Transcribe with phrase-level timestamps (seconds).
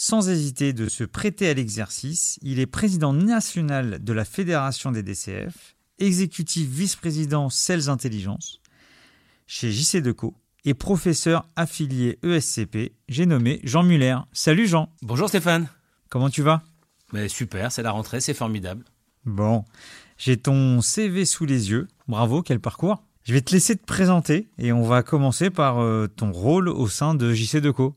[0.00, 2.38] sans hésiter de se prêter à l'exercice.
[2.42, 8.60] Il est président national de la Fédération des DCF, exécutif vice-président Sales Intelligence
[9.48, 12.92] chez JC Deco et professeur affilié ESCP.
[13.08, 14.18] J'ai nommé Jean Muller.
[14.32, 14.88] Salut Jean.
[15.02, 15.66] Bonjour Stéphane.
[16.10, 16.62] Comment tu vas?
[17.12, 18.84] Mais Super, c'est la rentrée, c'est formidable.
[19.24, 19.64] Bon,
[20.16, 21.88] j'ai ton CV sous les yeux.
[22.06, 23.02] Bravo, quel parcours.
[23.24, 26.86] Je vais te laisser te présenter et on va commencer par euh, ton rôle au
[26.86, 27.96] sein de JC Deco.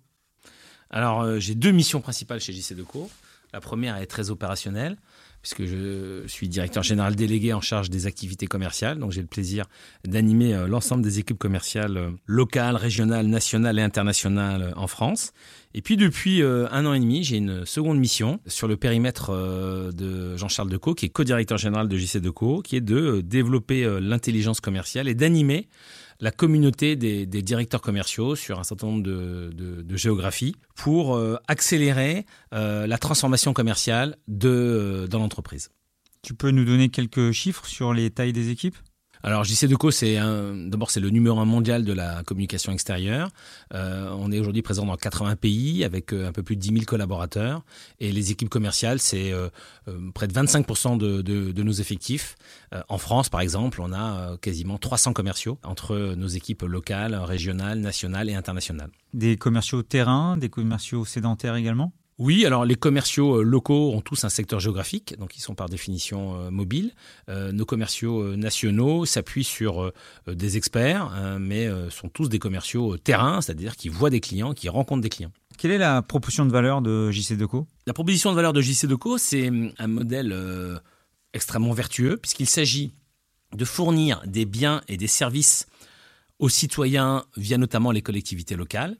[0.91, 3.09] Alors, euh, j'ai deux missions principales chez JC Deco.
[3.53, 4.97] La première est très opérationnelle,
[5.41, 8.99] puisque je suis directeur général délégué en charge des activités commerciales.
[8.99, 9.65] Donc, j'ai le plaisir
[10.05, 15.31] d'animer euh, l'ensemble des équipes commerciales euh, locales, régionales, nationales et internationales en France.
[15.73, 20.35] Et puis, depuis un an et demi, j'ai une seconde mission sur le périmètre de
[20.35, 25.07] Jean-Charles Decaux, qui est co-directeur général de JC Deco, qui est de développer l'intelligence commerciale
[25.07, 25.69] et d'animer
[26.21, 32.87] la communauté des, directeurs commerciaux sur un certain nombre de, géographies pour euh, accélérer euh,
[32.87, 35.69] la transformation commerciale de, euh, dans l'entreprise.
[36.21, 38.77] Tu peux nous donner quelques chiffres sur les tailles des équipes?
[39.23, 43.29] Alors JC Deco, c'est d'abord c'est le numéro un mondial de la communication extérieure.
[43.73, 46.73] Euh, on est aujourd'hui présent dans 80 pays avec euh, un peu plus de 10
[46.73, 47.63] 000 collaborateurs
[47.99, 49.49] et les équipes commerciales, c'est euh,
[50.13, 52.35] près de 25 de, de, de, nos effectifs.
[52.89, 58.29] en France, par exemple, on a quasiment 300 commerciaux entre nos équipes locales, régionales, nationales
[58.29, 58.89] et internationales.
[59.13, 61.93] Des commerciaux terrain, des commerciaux sédentaires également?
[62.21, 65.69] Oui, alors les commerciaux euh, locaux ont tous un secteur géographique, donc ils sont par
[65.69, 66.93] définition euh, mobiles.
[67.29, 69.91] Euh, nos commerciaux nationaux s'appuient sur
[70.27, 74.69] des experts, hein, mais sont tous des commerciaux terrain, c'est-à-dire qui voient des clients, qui
[74.69, 75.31] rencontrent des clients.
[75.57, 77.65] Quelle est la proposition de valeur de JC Deco?
[77.87, 79.49] La proposition de valeur de JC Deco, c'est
[79.79, 80.35] un modèle
[81.33, 82.91] extrêmement vertueux, puisqu'il s'agit
[83.55, 85.65] de fournir des biens et des services
[86.37, 88.97] aux citoyens via notamment les collectivités locales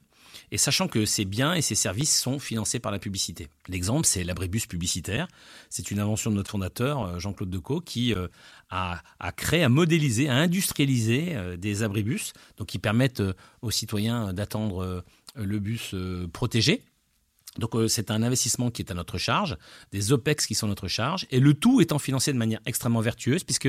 [0.52, 3.48] et sachant que ces biens et ces services sont financés par la publicité.
[3.68, 5.26] L'exemple, c'est l'abribus publicitaire.
[5.70, 8.28] C'est une invention de notre fondateur, euh, Jean-Claude Decaux, qui euh,
[8.68, 9.02] a,
[9.34, 13.22] créé, a modélisé, a industrialisé euh, des abribus, donc qui permettent
[13.62, 15.02] aux citoyens d'attendre
[15.34, 15.94] le bus
[16.32, 16.82] protégé.
[17.58, 19.56] Donc c'est un investissement qui est à notre charge,
[19.90, 23.00] des OPEX qui sont à notre charge, et le tout étant financé de manière extrêmement
[23.00, 23.68] vertueuse, puisque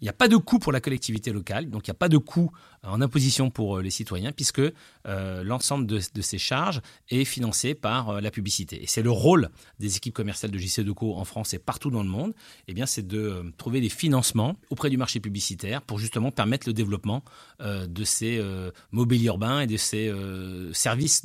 [0.00, 2.08] il n'y a pas de coût pour la collectivité locale, donc il n'y a pas
[2.08, 2.50] de coût
[2.82, 8.10] en imposition pour euh, les citoyens, puisque euh, l'ensemble de, ces charges est financé par
[8.10, 8.82] euh, la publicité.
[8.82, 12.02] Et c'est le rôle des équipes commerciales de JC Deco en France et partout dans
[12.02, 12.34] le monde,
[12.68, 16.72] eh bien, c'est de trouver des financements auprès du marché publicitaire pour justement permettre le
[16.72, 17.22] développement
[17.60, 18.42] de ces
[18.90, 20.12] mobiliers urbains et de ces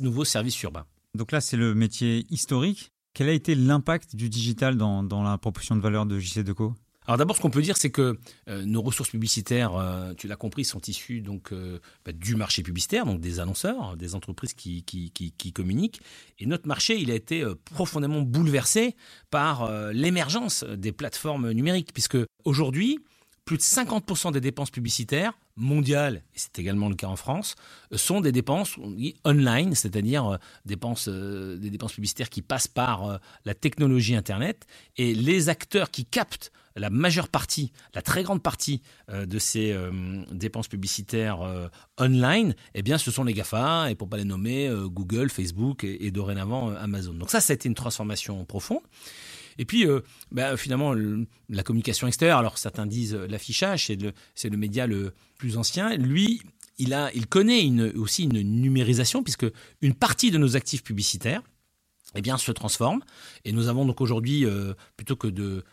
[0.00, 0.86] nouveaux services urbains.
[1.14, 2.92] Donc là, c'est le métier historique.
[3.14, 6.74] Quel a été l'impact du digital dans, dans la proposition de valeur de JC Deco?
[7.06, 8.18] Alors d'abord, ce qu'on peut dire, c'est que
[8.48, 12.62] euh, nos ressources publicitaires, euh, tu l'as compris, sont issues donc euh, bah, du marché
[12.62, 14.84] publicitaire, donc des annonceurs, des entreprises qui,
[15.52, 16.00] communiquent.
[16.38, 18.96] Et notre marché, il a été profondément bouleversé
[19.30, 22.98] par l'émergence des plateformes numériques, puisque aujourd'hui,
[23.44, 27.56] plus de 50% des dépenses publicitaires mondiales, et c'est également le cas en France,
[27.94, 28.76] sont des dépenses
[29.24, 34.66] online, c'est-à-dire dépenses, des dépenses publicitaires qui passent par la technologie Internet.
[34.96, 39.72] Et les acteurs qui captent la majeure partie, la très grande partie euh, de ces
[39.72, 39.90] euh,
[40.30, 41.68] dépenses publicitaires euh,
[41.98, 46.10] online, eh bien, ce sont les GAFA, et pour pas les nommer, Google, Facebook et,
[46.10, 47.14] dorénavant Amazon.
[47.14, 48.82] Donc ça, ça a été une transformation profonde.
[49.58, 49.86] Et puis,
[50.30, 50.94] bah, finalement,
[51.48, 53.86] la communication extérieure, alors certains disent l'affichage,
[54.34, 55.94] c'est le, média le plus ancien.
[55.96, 56.40] Lui,
[56.78, 59.46] il, connaît aussi une numérisation, puisque
[59.82, 61.42] une partie de nos actifs publicitaires
[62.14, 63.00] eh bien, se transforme.
[63.44, 65.64] Et nous avons donc aujourd'hui, euh, plutôt que de,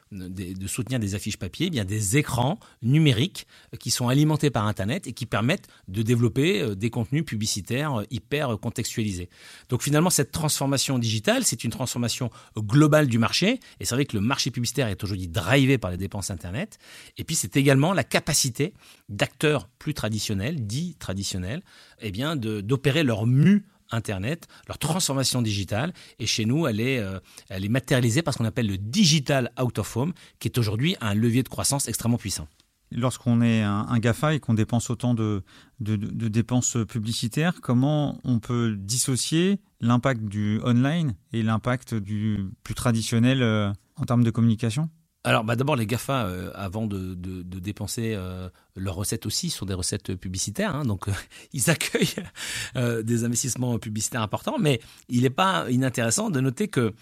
[0.68, 3.48] soutenir des affiches papier, eh bien des écrans numériques
[3.80, 8.04] qui sont alimentés par Internet et qui permettent de développer euh, des contenus publicitaires euh,
[8.10, 9.30] hyper contextualisés.
[9.70, 13.60] Donc finalement, cette transformation digitale, c'est une transformation globale du marché.
[13.80, 16.80] Et c'est vrai que le marché publicitaire est aujourd'hui drivé par les dépenses Internet.
[17.18, 18.74] Et puis, c'est également la capacité
[19.08, 21.62] d'acteurs plus traditionnels, dits traditionnels,
[22.02, 25.94] eh bien, d'opérer leur mue Internet, leur transformation digitale.
[26.20, 27.20] Et chez nous, elle est, euh,
[27.50, 30.96] elle est matérialisée par ce qu'on appelle le digital out of home, qui est aujourd'hui
[31.02, 32.48] un levier de croissance extrêmement puissant.
[32.92, 35.44] Lorsqu'on est un, GAFA et qu'on dépense autant de,
[35.80, 43.44] de, dépenses publicitaires, comment on peut dissocier l'impact du online et l'impact du plus traditionnel
[43.44, 44.90] euh, en termes de communication?
[45.26, 47.14] Alors, bah d'abord, les GAFA, euh, avant de,
[47.60, 50.76] dépenser euh, leurs recettes aussi, sont des recettes publicitaires.
[50.76, 51.12] Hein, donc, euh,
[51.54, 52.16] ils accueillent
[52.76, 54.58] des investissements publicitaires importants.
[54.60, 54.80] Mais
[55.10, 56.94] il n'est pas inintéressant de noter que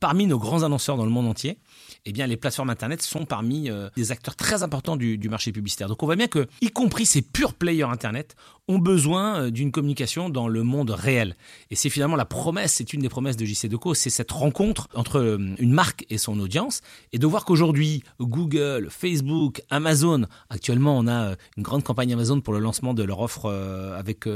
[0.00, 1.58] parmi nos grands annonceurs dans le monde entier,
[2.04, 5.88] eh bien, les plateformes Internet sont parmi des acteurs très importants du, marché publicitaire.
[5.88, 8.36] Donc, on voit bien que, y compris ces purs players Internet,
[8.68, 11.36] ont besoin euh, d'une communication dans le monde réel.
[11.70, 14.88] Et c'est finalement la promesse, c'est une des promesses de JC Deco, c'est cette rencontre
[14.94, 16.80] entre euh, une marque et son audience.
[17.12, 22.40] Et de voir qu'aujourd'hui, Google, Facebook, Amazon, actuellement on a euh, une grande campagne Amazon
[22.40, 23.50] pour le lancement de leur offre
[23.96, 24.26] avec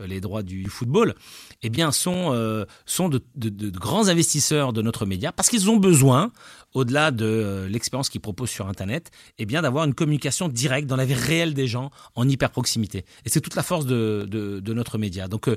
[0.00, 1.14] les droits du football,
[1.62, 6.32] eh bien sont, sont de grands investisseurs de notre média parce qu'ils ont besoin
[6.74, 10.96] au-delà de euh, l'expérience qu'ils proposent sur Internet, eh bien d'avoir une communication directe dans
[10.96, 13.04] la vie réelle des gens en hyper proximité.
[13.24, 15.28] Et c'est toute la force de, notre média.
[15.28, 15.56] Donc euh,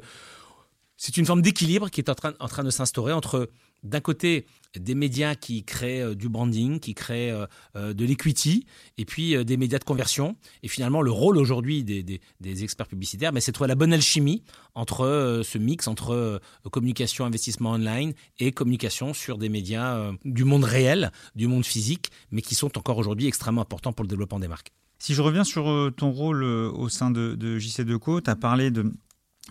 [0.97, 3.49] c'est une forme d'équilibre qui est en train de s'instaurer entre
[3.83, 4.45] d'un côté
[4.79, 7.45] des médias qui créent euh, du branding, qui créent euh,
[7.75, 8.65] euh, de l'equity,
[8.97, 10.35] et puis des médias de conversion.
[10.63, 12.19] Et finalement, le rôle aujourd'hui des,
[12.63, 14.43] experts publicitaires, mais c'est de trouver la bonne alchimie
[14.75, 16.39] entre ce mix entre
[16.71, 22.41] communication, investissement online et communication sur des médias du monde réel, du monde physique, mais
[22.41, 24.71] qui sont encore aujourd'hui extrêmement importants pour le développement des marques.
[24.99, 28.93] Si je reviens sur ton rôle au sein de, de JC2Co, tu as parlé de,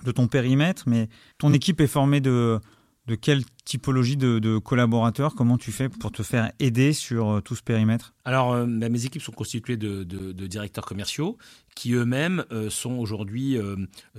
[0.05, 1.09] de ton périmètre, mais
[1.39, 2.61] ton équipe est formée de
[3.07, 7.55] de quelle typologie de, collaborateurs Comment tu fais pour te faire aider sur euh, tout
[7.55, 8.13] ce périmètre?
[8.25, 10.03] Alors, euh, bah, mes équipes sont constituées de,
[10.47, 11.39] directeurs commerciaux
[11.75, 13.57] qui eux-mêmes euh, sont aujourd'hui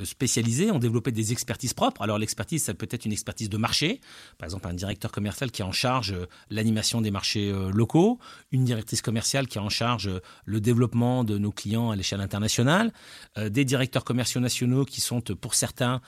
[0.04, 2.02] spécialisés, ont développé des expertises propres.
[2.02, 4.02] Alors, l'expertise, ça peut être une expertise de marché.
[4.40, 6.16] Par exemple, un directeur commercial qui est en charge
[6.50, 8.20] l'animation des marchés locaux,
[8.52, 10.10] une directrice commerciale qui est en charge
[10.46, 12.92] le développement de nos clients à l'échelle internationale,
[13.38, 16.02] des directeurs commerciaux nationaux qui sont, pour certains,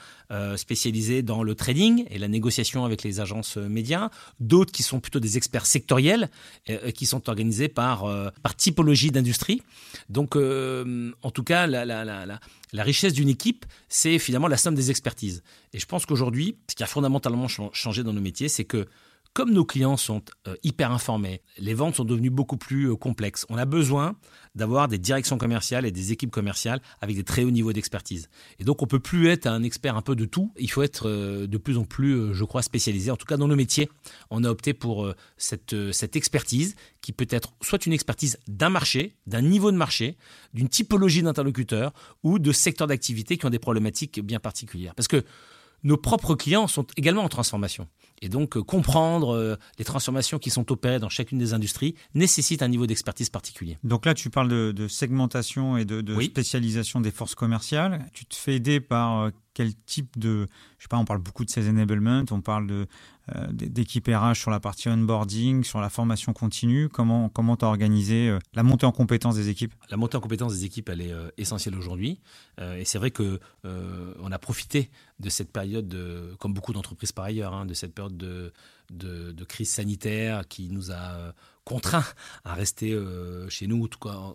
[0.56, 5.20] spécialisés dans le trading et la négociation avec les agences médias, d'autres qui sont plutôt
[5.20, 6.24] des experts sectoriels,
[6.70, 9.62] euh, qui sont organisés par, euh, par typologie d'industrie.
[10.08, 12.40] Donc, euh, en tout cas, la, la, la,
[12.72, 15.42] la richesse d'une équipe, c'est finalement la somme des expertises.
[15.72, 17.48] Et je pense qu'aujourd'hui, ce qui a fondamentalement
[17.82, 18.86] changé dans nos métiers, c'est que
[19.36, 23.44] comme nos clients sont euh, hyper informés, les ventes sont devenues beaucoup plus euh, complexes.
[23.50, 24.16] On a besoin
[24.54, 28.30] d'avoir des directions commerciales et des équipes commerciales avec des très hauts niveaux d'expertise.
[28.58, 30.54] Et donc, on peut plus être un expert un peu de tout.
[30.58, 33.10] Il faut être euh, de plus en plus, je crois, spécialisé.
[33.10, 33.90] En tout cas, dans nos métiers,
[34.30, 39.16] on a opté pour cette, cette expertise qui peut être soit une expertise d'un marché,
[39.26, 40.16] d'un niveau de marché,
[40.54, 41.92] d'une typologie d'interlocuteurs
[42.22, 44.94] ou de secteurs d'activité qui ont des problématiques bien particulières.
[44.94, 45.22] Parce que
[45.82, 47.86] nos propres clients sont également en transformation.
[48.22, 52.62] Et donc, euh, comprendre euh, les transformations qui sont opérées dans chacune des industries nécessite
[52.62, 53.78] un niveau d'expertise particulier.
[53.84, 58.06] Donc là, tu parles de, segmentation et de, spécialisation des forces commerciales.
[58.12, 60.46] Tu te fais aider par euh, quel type de,
[60.78, 62.86] je sais pas, on parle beaucoup de sales enablement, on parle de
[63.34, 66.88] euh, d'équipe RH sur la partie onboarding, sur la formation continue.
[66.88, 69.74] Comment comment as organisé euh, la montée en compétence des équipes?
[69.90, 72.20] La montée en compétence des équipes, elle est euh, essentielle aujourd'hui.
[72.60, 77.24] et c'est vrai que on a profité de cette période, de, comme beaucoup d'entreprises par
[77.24, 78.52] ailleurs, hein, de cette période de,
[79.48, 81.32] crise sanitaire qui nous a
[81.66, 82.04] contraints
[82.44, 83.88] à rester euh, chez nous,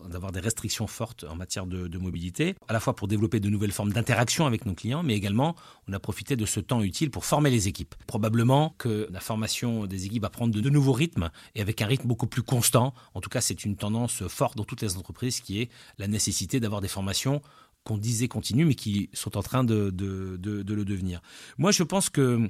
[0.09, 3.71] d'avoir des restrictions fortes en matière de, mobilité, à la fois pour développer de nouvelles
[3.71, 5.55] formes d'interaction avec nos clients, mais également
[5.87, 7.95] on a profité de ce temps utile pour former les équipes.
[8.05, 12.07] Probablement que la formation des équipes va prendre de, nouveaux rythmes et avec un rythme
[12.07, 12.93] beaucoup plus constant.
[13.13, 16.59] En tout cas, c'est une tendance forte dans toutes les entreprises qui est la nécessité
[16.59, 17.41] d'avoir des formations
[17.85, 21.21] qu'on disait continues, mais qui sont en train de, le devenir.
[21.57, 22.47] Moi, je pense que euh,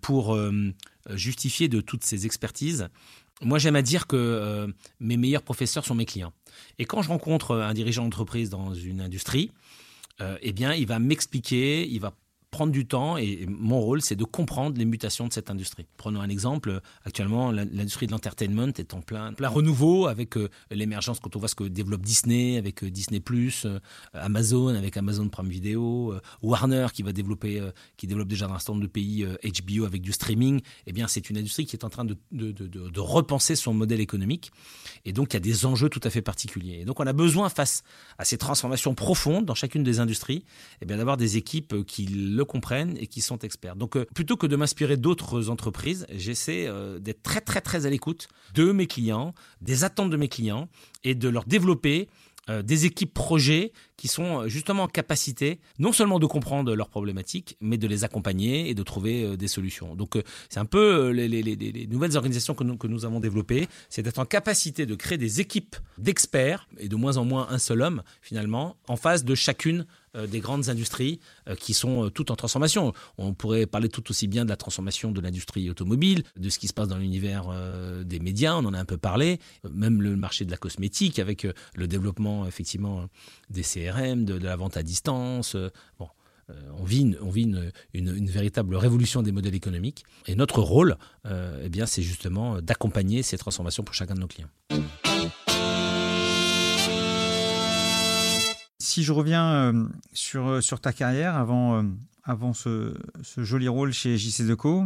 [0.00, 0.72] pour euh,
[1.10, 2.88] justifier de toutes ces expertises,
[3.40, 4.66] moi, j'aime à dire que euh,
[5.00, 6.32] mes meilleurs professeurs sont mes clients.
[6.78, 9.52] Et quand je rencontre un dirigeant d'entreprise dans une industrie,
[10.20, 12.14] euh, eh bien, il va m'expliquer, il va
[12.50, 15.86] prendre du temps et mon rôle, c'est de comprendre les mutations de cette industrie.
[15.96, 16.80] Prenons un exemple.
[17.04, 21.54] Actuellement, l'industrie de l'entertainment est en plein, renouveau avec euh, l'émergence, quand on voit ce
[21.54, 23.22] que développe Disney, avec euh, Disney+,
[23.64, 23.80] euh,
[24.14, 27.62] Amazon, avec Amazon Prime Video, Warner qui va développer,
[27.96, 30.60] qui développe déjà dans un certain nombre de pays HBO avec du streaming.
[30.86, 32.16] Eh bien, c'est une industrie qui est en train de,
[32.98, 34.50] repenser son modèle économique.
[35.04, 36.80] Et donc, il y a des enjeux tout à fait particuliers.
[36.80, 37.82] Et donc, on a besoin, face
[38.18, 40.44] à ces transformations profondes dans chacune des industries,
[40.80, 42.06] eh bien, d'avoir des équipes qui
[42.38, 43.76] le comprennent et qui sont experts.
[43.76, 47.90] Donc, euh, plutôt que de m'inspirer d'autres entreprises, j'essaie euh, d'être très, très, très à
[47.90, 50.68] l'écoute de mes clients, des attentes de mes clients
[51.04, 52.08] et de leur développer
[52.48, 56.88] euh, des équipes projets qui sont euh, justement en capacité non seulement de comprendre leurs
[56.88, 59.94] problématiques, mais de les accompagner et de trouver euh, des solutions.
[59.94, 60.16] Donc
[60.48, 64.94] c'est un peu les, nouvelles organisations que nous, avons développées, c'est d'être en capacité de
[64.94, 69.24] créer des équipes d'experts, et de moins en moins un seul homme finalement, en face
[69.24, 69.84] de chacune
[70.26, 71.20] des grandes industries
[71.58, 72.92] qui sont toutes en transformation.
[73.18, 76.68] On pourrait parler tout aussi bien de la transformation de l'industrie automobile, de ce qui
[76.68, 77.44] se passe dans l'univers
[78.04, 79.38] des médias, on en a un peu parlé,
[79.70, 83.08] même le marché de la cosmétique avec le développement effectivement
[83.50, 85.54] des CRM, de, la vente à distance.
[85.54, 85.70] Euh,
[86.50, 87.14] euh, on vit,
[87.94, 90.04] une, véritable révolution des modèles économiques.
[90.26, 94.26] Et notre rôle, euh, eh bien, c'est justement d'accompagner ces transformations pour chacun de nos
[94.26, 94.48] clients.
[98.78, 101.84] Si je reviens sur ta carrière avant,
[102.28, 102.94] avant ce,
[103.38, 104.84] joli rôle chez JC Deco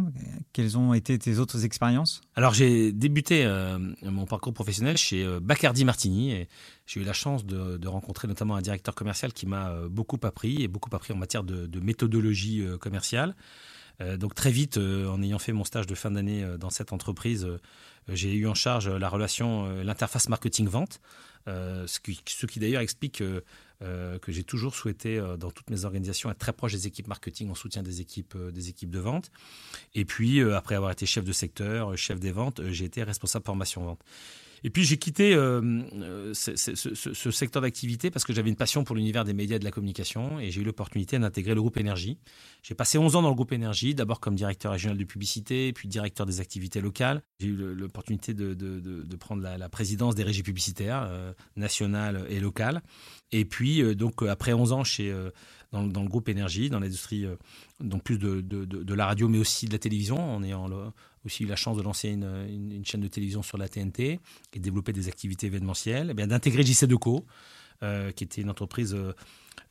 [0.53, 2.21] Quelles ont été tes autres expériences?
[2.35, 6.47] Alors j'ai débuté euh, mon parcours professionnel chez euh, Bacardi Martini et
[6.87, 10.63] j'ai eu la chance de, rencontrer notamment un directeur commercial qui m'a euh, beaucoup appris
[10.63, 13.35] et beaucoup appris en matière de, méthodologie commerciale.
[13.99, 17.47] Donc très vite, en ayant fait mon stage de fin d'année dans cette entreprise,
[18.07, 20.99] j'ai eu en charge la relation, l'interface marketing-vente,
[21.47, 23.21] ce qui, ce qui d'ailleurs explique
[23.83, 27.07] euh, que j'ai toujours souhaité euh, dans toutes mes organisations être très proche des équipes
[27.07, 29.29] marketing en soutien des équipes, euh, des équipes de vente.
[29.93, 33.83] Et puis, après avoir été chef de secteur, chef des ventes, j'ai été responsable formation
[33.83, 33.99] vente.
[34.63, 35.61] Et puis j'ai quitté euh,
[35.93, 39.65] euh, ce, secteur d'activité parce que j'avais une passion pour l'univers des médias et de
[39.65, 42.17] la communication et j'ai eu l'opportunité d'intégrer le groupe Énergie.
[42.61, 45.89] J'ai passé 11 ans dans le groupe Énergie, d'abord comme directeur régional de publicité, puis
[45.89, 47.21] directeur des activités locales.
[47.39, 52.81] J'ai eu l'opportunité de, prendre la, présidence des régies publicitaires euh, nationales et locales.
[53.31, 55.13] Et puis, donc, après 11 ans chez,
[55.73, 57.25] dans, le groupe Énergie, dans l'industrie,
[57.81, 60.69] donc plus de, de, la radio, mais aussi de la télévision, en ayant
[61.25, 64.19] aussi eu la chance de lancer une, chaîne de télévision sur la TNT
[64.53, 67.25] et de développer des activités événementielles, eh bien d'intégrer JC Deco,
[67.81, 69.13] euh, qui était une entreprise euh,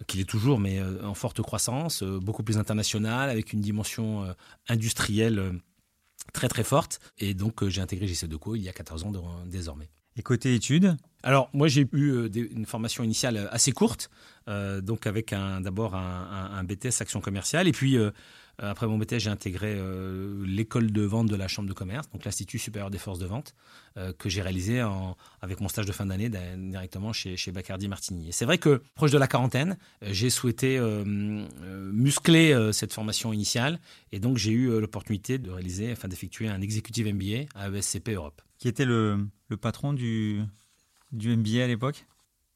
[0.06, 4.34] qui l'est toujours, mais euh, en forte croissance, beaucoup plus internationale, avec une dimension
[4.68, 5.60] industrielle
[6.32, 7.00] très très forte.
[7.18, 9.12] Et donc j'ai intégré JC Deco il y a 14 ans
[9.46, 9.88] désormais.
[10.16, 14.10] Et côté études alors moi j'ai eu une formation initiale assez courte,
[14.48, 18.10] donc avec d'abord un, BTS action commerciale et puis euh,
[18.70, 22.24] après mon BTS, j'ai intégré euh, l'école de vente de la Chambre de commerce, donc
[22.24, 23.54] l'Institut supérieur des forces de vente,
[23.96, 24.80] euh, que j'ai réalisé
[25.40, 28.32] avec mon stage de fin d'année directement chez, Bacardi Martini.
[28.32, 33.80] C'est vrai que, proche de la quarantaine, j'ai souhaité muscler cette formation initiale,
[34.12, 38.40] et donc j'ai eu l'opportunité de réaliser, enfin d'effectuer un executive MBA à ESCP Europe.
[38.58, 39.28] Qui était le,
[39.60, 40.46] patron du
[41.12, 42.06] MBA à l'époque?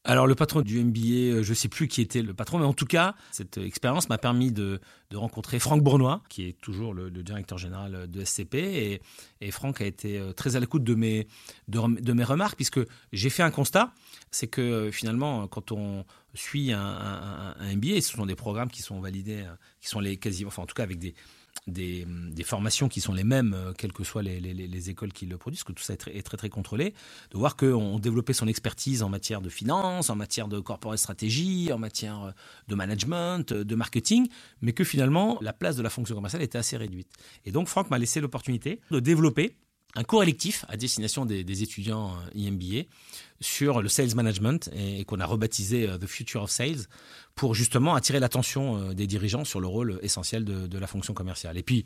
[0.06, 2.64] Alors le patron du MBA, euh, je ne sais plus qui était le patron, mais
[2.64, 4.80] en tout cas, cette expérience m'a permis de,
[5.12, 9.00] rencontrer Franck Bournois, qui est toujours le, directeur général de SCP.
[9.40, 11.26] Et, Franck a été euh, très à l'écoute de mes,
[11.68, 12.80] de, mes remarques, puisque
[13.12, 13.92] j'ai fait un constat,
[14.30, 18.82] c'est que euh, finalement, quand on suit un, un, MBA, ce sont des programmes qui
[18.82, 19.44] sont validés,
[19.80, 21.14] qui sont les quasi, enfin en tout cas avec des,
[21.66, 22.06] des,
[22.44, 25.72] formations qui sont les mêmes, euh, quelles que soient les, écoles qui le produisent, que
[25.72, 26.94] tout ça est très très, très contrôlé,
[27.30, 31.72] de voir qu'on développait son expertise en matière de finance, en matière de corporate stratégie,
[31.72, 32.30] en matière euh,
[32.68, 34.28] de management, euh, de marketing,
[34.60, 37.08] mais que finalement la place de la fonction commerciale était assez réduite.
[37.44, 39.56] Et donc Franck m'a laissé l'opportunité de développer
[39.96, 42.88] un cours électif à destination des, étudiants IMBA
[43.40, 46.86] sur le sales management et, qu'on a rebaptisé The Future of Sales
[47.36, 51.56] pour justement attirer l'attention euh, des dirigeants sur le rôle essentiel de, la fonction commerciale.
[51.56, 51.84] Et puis,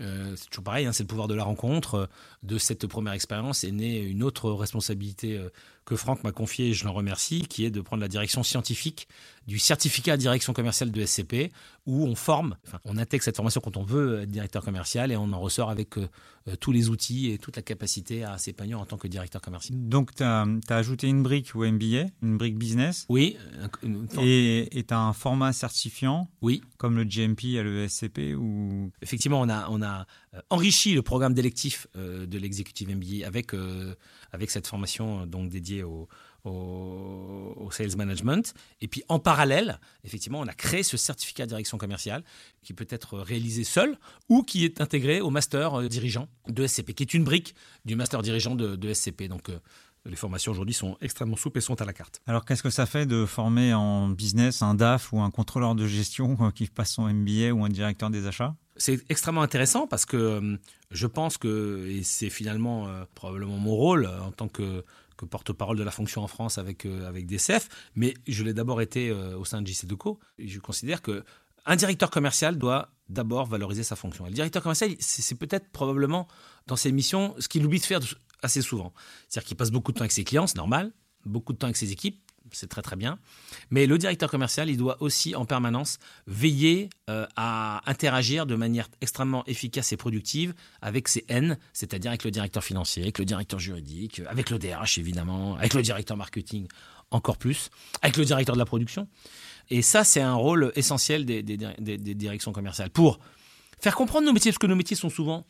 [0.00, 2.08] euh, c'est toujours pareil, hein, c'est le pouvoir de la rencontre.
[2.42, 5.50] De cette première expérience est née une autre responsabilité euh,
[5.86, 9.08] que Franck m'a confiée, et je l'en remercie, qui est de prendre la direction scientifique
[9.46, 11.52] du certificat à direction commerciale de SCP,
[11.86, 15.16] où on forme, enfin, on intègre cette formation quand on veut être directeur commercial et
[15.16, 16.08] on en ressort avec euh,
[16.48, 19.78] euh, tous les outils et toute la capacité à s'épanouir en tant que directeur commercial.
[19.88, 23.06] Donc, tu as, ajouté une brique au MBA, une brique business?
[23.08, 23.36] Oui.
[24.18, 26.28] et tu as un format certifiant?
[26.42, 26.62] Oui.
[26.76, 28.90] Comme le GMP à l'ESCP ou...
[29.00, 30.06] Effectivement, on a, on a
[30.50, 33.52] enrichi le programme d'électif de l'exécutif MBA avec,
[34.32, 36.08] avec cette formation donc dédiée au,
[37.70, 38.54] sales management.
[38.80, 42.22] Et puis en parallèle, effectivement, on a créé ce certificat de direction commerciale
[42.62, 46.94] qui peut être réalisé seul ou qui est intégré au master euh, dirigeant de SCP,
[46.94, 49.28] qui est une brique du master dirigeant de, SCP.
[49.28, 49.58] Donc euh,
[50.08, 52.20] les formations aujourd'hui sont extrêmement souples et sont à la carte.
[52.26, 55.86] Alors qu'est-ce que ça fait de former en business un DAF ou un contrôleur de
[55.86, 58.54] gestion euh, qui passe son MBA ou un directeur des achats?
[58.76, 60.58] C'est extrêmement intéressant parce que
[60.90, 64.84] je pense que, et c'est finalement probablement mon rôle en tant que
[65.16, 68.80] que porte-parole de la fonction en France avec, euh, avec DCF, mais je l'ai d'abord
[68.80, 70.18] été euh, au sein de JC Deco.
[70.38, 71.24] Et je considère que
[71.64, 74.26] un directeur commercial doit d'abord valoriser sa fonction.
[74.26, 76.28] Et le directeur commercial, c'est peut-être probablement
[76.68, 78.00] dans ses missions ce qu'il oublie de faire
[78.42, 78.92] assez souvent.
[79.28, 80.92] C'est-à-dire qu'il passe beaucoup de temps avec ses clients, c'est normal,
[81.24, 82.20] beaucoup de temps avec ses équipes,
[82.52, 83.18] c'est très très bien.
[83.70, 88.88] Mais le directeur commercial, il doit aussi en permanence veiller euh, à interagir de manière
[89.00, 93.58] extrêmement efficace et productive avec ses N, c'est-à-dire avec le directeur financier, avec le directeur
[93.58, 96.68] juridique, avec le DRH évidemment, avec le directeur marketing
[97.10, 97.70] encore plus,
[98.02, 99.08] avec le directeur de la production.
[99.70, 103.18] Et ça, c'est un rôle essentiel des, directions commerciales pour
[103.80, 105.44] faire comprendre nos métiers, parce que nos métiers sont souvent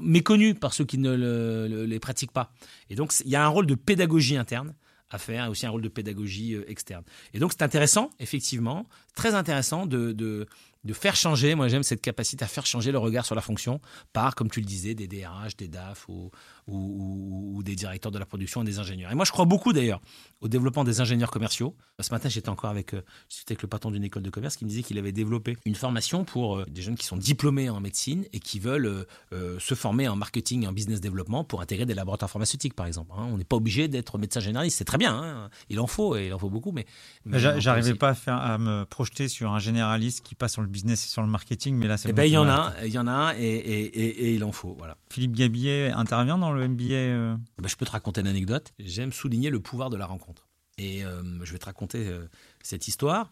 [0.00, 2.52] méconnus par ceux qui ne les pratiquent pas.
[2.90, 4.74] Et donc, il y a un rôle de pédagogie interne
[5.14, 7.04] à faire, aussi un rôle de pédagogie euh, externe.
[7.32, 10.46] Et donc c'est intéressant, effectivement, très intéressant de,
[10.84, 13.80] de faire changer, moi j'aime cette capacité à faire changer le regard sur la fonction
[14.12, 16.30] par, comme tu le disais, des DRH, des DAF ou,
[16.66, 19.10] ou, des directeurs de la production et des ingénieurs.
[19.10, 20.00] Et moi je crois beaucoup d'ailleurs
[20.40, 21.74] au développement des ingénieurs commerciaux.
[22.00, 23.02] Ce matin j'étais encore avec, euh,
[23.48, 26.24] avec le patron d'une école de commerce qui me disait qu'il avait développé une formation
[26.24, 30.08] pour euh, des jeunes qui sont diplômés en médecine et qui veulent euh, se former
[30.08, 33.12] en marketing et en business développement pour intégrer des laboratoires pharmaceutiques par exemple.
[33.16, 33.28] Hein.
[33.30, 35.50] On n'est pas obligé d'être médecin généraliste, c'est très bien, hein.
[35.70, 36.72] il en faut et il en faut beaucoup.
[36.72, 36.86] Mais,
[37.24, 40.68] mais j'arrivais pas à, faire, à me projeter sur un généraliste qui passe sur le
[40.74, 42.10] business et sur le marketing, mais là, c'est.
[42.10, 44.52] Eh ben, il y en a, il y en a, et, et, et, il en
[44.52, 44.96] faut, voilà.
[45.10, 46.94] Philippe Gabillet intervient dans le MBA.
[46.94, 48.72] Euh eh ben, je peux te raconter une anecdote.
[48.78, 52.26] J'aime souligner le pouvoir de la rencontre, et euh, je vais te raconter euh,
[52.62, 53.30] cette histoire.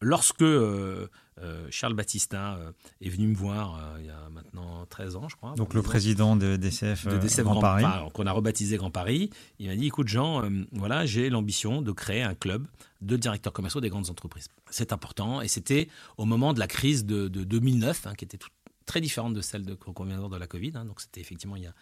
[0.00, 0.44] lorsque
[1.70, 2.58] Charles Battista
[3.00, 5.54] est venu me voir il y a maintenant 13 ans, je crois.
[5.54, 7.06] Donc le président de DCF,
[7.42, 7.84] Grand, Paris.
[8.14, 9.30] qu'on a rebaptisé Grand Paris.
[9.58, 12.66] Il m'a dit, écoute Jean, voilà, j'ai l'ambition de créer un club
[13.00, 14.48] de directeurs commerciaux des grandes entreprises.
[14.70, 18.38] C'est important et c'était au moment de la crise de, 2009, hein, qui était
[18.86, 20.72] très différente de celle de, qu'on vient de la Covid.
[20.74, 20.84] Hein.
[20.84, 21.74] donc c'était effectivement il y, a,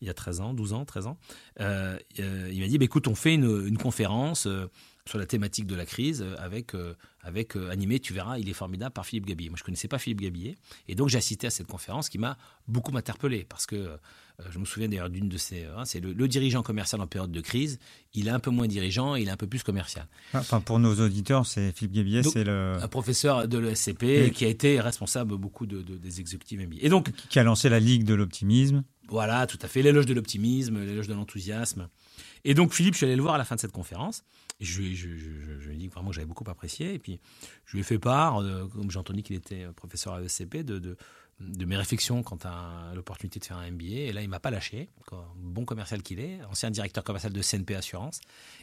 [0.00, 1.18] il y a 13 ans, 12 ans, 13 ans.
[1.60, 4.66] Euh, euh, il m'a dit, bah, écoute, on fait une, conférence euh,
[5.06, 6.72] sur la thématique de la crise avec,
[7.24, 9.48] avec animé, tu verras, il est formidable, par Philippe Gabillet.
[9.48, 10.56] Moi, je ne connaissais pas Philippe Gabillet.
[10.88, 12.36] Et donc, j'ai assisté à cette conférence qui m'a
[12.68, 13.98] beaucoup interpellé parce que
[14.40, 15.64] euh, je me souviens d'ailleurs d'une de ces.
[15.64, 17.78] Hein, c'est le, dirigeant commercial en période de crise.
[18.14, 20.06] Il est un peu moins dirigeant, il est un peu plus commercial.
[20.32, 22.76] Ah, enfin, pour nos auditeurs, c'est Philippe Gabillet, c'est le.
[22.80, 26.78] Un professeur de l'ESCP qui a été responsable beaucoup de, des exécutifs MBA.
[26.80, 27.10] Et donc.
[27.28, 28.82] Qui a lancé la Ligue de l'optimisme.
[29.14, 29.80] Voilà, tout à fait.
[29.80, 31.88] L'éloge de l'optimisme, l'éloge de l'enthousiasme.
[32.42, 34.24] Et donc, Philippe, je suis allé le voir à la fin de cette conférence.
[34.58, 36.94] Je, lui ai dit vraiment que j'avais beaucoup apprécié.
[36.94, 37.20] Et puis,
[37.64, 40.96] je lui ai fait part, comme j'ai entendu qu'il était professeur à de
[41.40, 43.84] de mes réflexions quant à l'opportunité de faire un MBA.
[43.84, 44.88] Et là, il m'a pas lâché,
[45.36, 48.20] bon commercial qu'il est, ancien directeur commercial de CNP Assurance.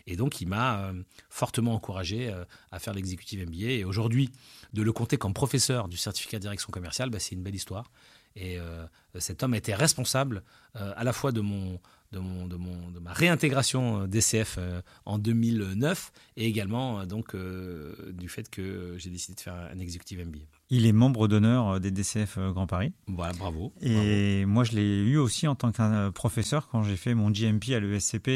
[0.08, 3.72] Et donc, il m'a euh, fortement encouragé euh, à faire l'exécutif MBA.
[3.72, 4.30] Et aujourd'hui,
[4.74, 7.92] de le compter comme professeur du certificat de direction commerciale, bah, c'est une belle histoire.
[8.36, 8.86] Et euh,
[9.20, 11.80] cet homme était responsable à la fois de mon,
[12.14, 14.58] de, mon, de, mon, de ma réintégration DCF
[15.06, 20.40] en 2009 et également donc du fait que j'ai décidé de faire un exécutif MBA.
[20.74, 22.94] Il est membre d'honneur euh, des DCF euh, Grand Paris.
[23.08, 23.74] Voilà, bravo.
[23.82, 27.30] Et moi, je l'ai eu aussi en tant que euh, professeur quand j'ai fait mon
[27.30, 28.30] GMP à l'ESCP,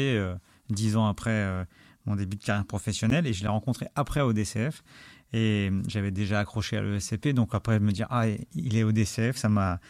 [0.68, 1.66] dix ans après
[2.04, 3.26] mon début de carrière professionnelle.
[3.26, 4.84] Et je l'ai rencontré après au DCF.
[5.32, 7.28] Et j'avais déjà accroché à l'ESCP.
[7.28, 9.80] Donc après, me dire, ah, il est au DCF, ça m'a,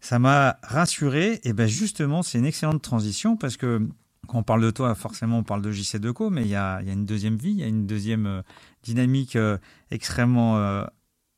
[0.00, 1.40] ça m'a rassuré.
[1.44, 3.86] Et ben justement, c'est une excellente transition parce que
[4.26, 6.82] quand on parle de toi, forcément, on parle de JC Deco, mais il y a,
[6.82, 8.42] y a une deuxième vie, il y a une deuxième
[8.82, 9.38] dynamique
[9.90, 10.84] extrêmement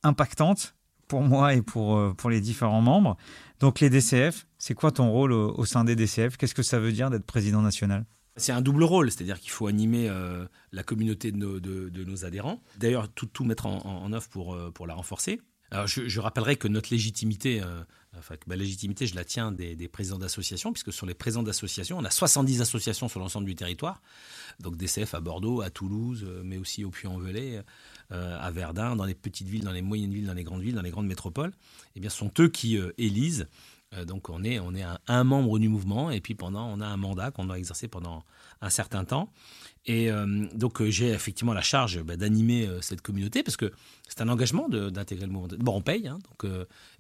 [0.02, 0.74] impactante
[1.08, 3.16] pour moi et pour, euh, pour les différents membres.
[3.60, 6.92] Donc les DCF, c'est quoi ton rôle au, sein des DCF Qu'est-ce que ça veut
[6.92, 8.04] dire d'être président national?
[8.38, 12.62] C'est un double rôle, c'est-à-dire qu'il faut animer euh, la communauté de nos, adhérents.
[12.79, 15.40] D'ailleurs, tout, mettre en, œuvre pour, euh, pour la renforcer.
[15.70, 17.62] Alors, je, rappellerai que notre légitimité,
[18.16, 22.05] enfin, ma légitimité, je la tiens des, présidents d'associations, puisque sur les présidents d'associations, on
[22.05, 24.01] a 70 associations sur l'ensemble du territoire.
[24.61, 27.62] Donc, DCF à Bordeaux, à Toulouse, mais aussi au Puy-en-Velay,
[28.11, 30.74] euh, à Verdun, dans les petites villes, dans les moyennes villes, dans les grandes villes,
[30.74, 31.53] dans les grandes métropoles,
[31.94, 33.48] eh bien, ce sont eux qui euh, élisent
[34.07, 36.96] donc on est, on est un, membre du mouvement et puis pendant on a un
[36.96, 38.24] mandat qu'on doit exercer pendant
[38.61, 39.33] un certain temps.
[39.87, 43.72] Et euh, donc euh, j'ai effectivement la charge bah, d'animer euh, cette communauté parce que
[44.07, 45.57] c'est un engagement d'intégrer le mouvement.
[45.59, 46.53] Bon, on paye, hein, donc,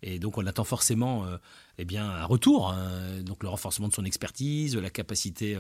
[0.02, 1.26] et donc on attend forcément
[1.78, 5.56] eh bien, un retour, hein, donc le renforcement de son expertise, la capacité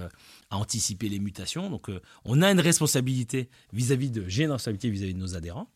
[0.50, 1.70] à anticiper les mutations.
[1.70, 1.90] Donc
[2.26, 5.70] on a une responsabilité vis-à-vis de, j'ai une responsabilité vis-à-vis de nos adhérents.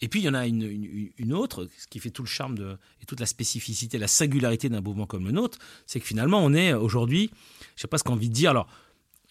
[0.00, 2.56] Et puis il y en a une, autre, ce qui fait tout le charme
[3.00, 6.52] et toute la spécificité, la singularité d'un mouvement comme le nôtre, c'est que finalement on
[6.54, 7.30] est aujourd'hui,
[7.76, 8.68] je sais pas ce qu'on envie de dire, alors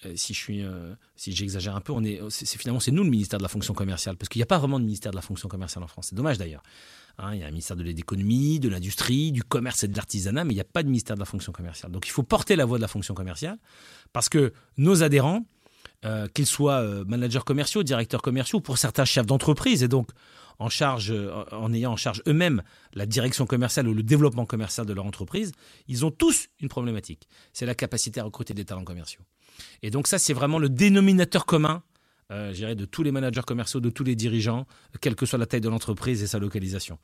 [0.05, 3.03] euh, si je suis, euh, si j'exagère un peu, on est, c'est, finalement c'est nous
[3.03, 5.15] le ministère de la fonction commerciale, parce qu'il n'y a pas vraiment de ministère de
[5.15, 6.07] la fonction commerciale en France.
[6.09, 6.63] C'est dommage d'ailleurs.
[7.19, 10.45] Hein, il y a un ministère de l'économie, de l'industrie, du commerce et de l'artisanat,
[10.45, 11.91] mais il n'y a pas de ministère de la fonction commerciale.
[11.91, 13.57] Donc il faut porter la voix de la fonction commerciale,
[14.13, 15.45] parce que nos adhérents,
[16.05, 20.09] euh, qu'ils soient managers commerciaux, directeurs commerciaux, pour certains chefs d'entreprise, et donc
[20.59, 21.13] en charge,
[21.51, 22.61] en ayant en charge eux-mêmes
[22.93, 25.51] la direction commerciale ou le développement commercial de leur entreprise,
[25.87, 27.27] ils ont tous une problématique.
[27.53, 29.21] C'est la capacité à recruter des talents commerciaux.
[29.81, 31.81] Et donc ça, c'est vraiment le dénominateur commun
[32.31, 34.65] euh, de tous les managers commerciaux, de tous les dirigeants,
[35.01, 36.97] quelle que soit la taille de l'entreprise et sa localisation.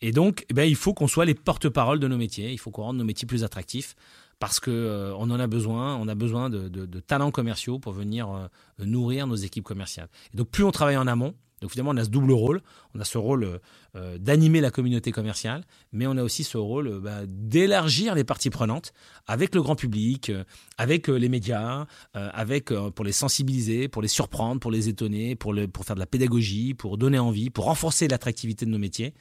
[0.00, 2.70] Et donc, eh ben, il faut qu'on soit les porte-parole de nos métiers, il faut
[2.70, 3.94] qu'on rende nos métiers plus attractifs,
[4.38, 8.48] parce qu'on euh, en a besoin, on a besoin de, talents commerciaux pour venir euh,
[8.84, 10.08] nourrir nos équipes commerciales.
[10.32, 12.60] Et donc, plus on travaille en amont, donc finalement, on a ce double rôle.
[12.94, 13.60] On a ce rôle
[13.96, 18.24] euh, d'animer la communauté commerciale, mais on a aussi ce rôle euh, bah, d'élargir les
[18.24, 18.92] parties prenantes
[19.26, 20.30] avec le grand public,
[20.76, 25.94] avec les médias, avec pour les sensibiliser, pour les surprendre, pour les étonner, pour faire
[25.94, 29.14] de la pédagogie, pour donner envie, pour renforcer l'attractivité de nos métiers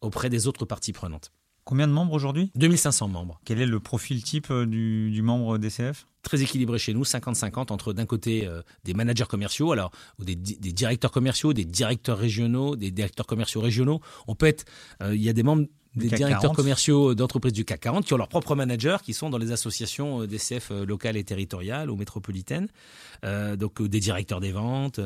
[0.00, 1.30] auprès des autres parties prenantes.
[1.64, 2.50] Combien de membres aujourd'hui?
[2.56, 3.40] 2500 membres.
[3.44, 7.92] Quel est le profil type euh, du, membre DCF Très équilibré chez nous, 50-50 entre
[7.94, 12.90] d'un côté euh, des managers commerciaux, alors ou des, directeurs commerciaux, des directeurs régionaux, des
[12.90, 14.00] directeurs commerciaux régionaux.
[14.26, 14.64] On peut être,
[15.02, 15.66] euh, il y a des membres
[15.96, 19.38] des directeurs commerciaux d'entreprises du CAC 40 qui ont leurs propres managers, qui sont dans
[19.38, 22.68] les associations euh, DCF euh, locales et territoriales ou métropolitaines,
[23.24, 25.00] euh, donc des directeurs des ventes,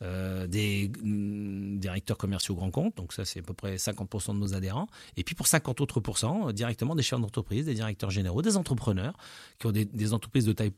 [0.00, 4.54] des mm, directeurs commerciaux grands comptes, donc ça c'est à peu près 50% de nos
[4.54, 8.56] adhérents, et puis pour 50 autres pourcents, directement des chefs d'entreprise, des directeurs généraux, des
[8.56, 9.14] entrepreneurs
[9.58, 10.72] qui ont des, des entreprises de taille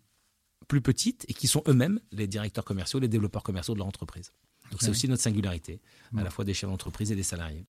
[0.68, 4.32] plus petite et qui sont eux-mêmes les directeurs commerciaux, les développeurs commerciaux de leur entreprise.
[4.70, 5.80] Donc c'est aussi notre singularité,
[6.16, 7.66] à la fois des chefs d'entreprise et des salariés.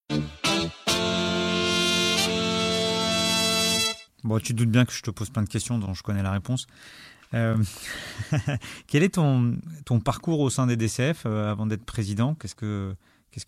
[4.27, 6.33] Bon, tu doutes bien que je te pose plein de questions dont je connais la
[6.33, 6.67] réponse.
[7.33, 7.55] Euh,
[8.87, 12.35] quel est ton, ton parcours au sein des DCF euh, avant d'être président?
[12.35, 12.93] Qu'est-ce que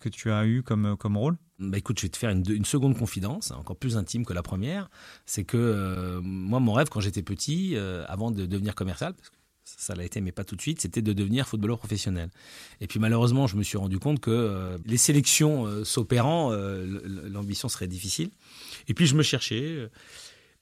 [0.00, 1.36] que tu as eu comme, comme rôle?
[1.58, 4.88] Bah écoute, je vais te faire une, seconde confidence, encore plus intime que la première.
[5.26, 9.36] C'est que euh, moi, mon rêve quand j'étais petit, avant de devenir commercial, parce que
[9.64, 12.30] ça l'a été, mais pas tout de suite, c'était de devenir footballeur professionnel.
[12.80, 18.30] Et puis malheureusement, je me suis rendu compte que les sélections s'opérant, l'ambition serait difficile.
[18.86, 19.90] Et puis je me cherchais.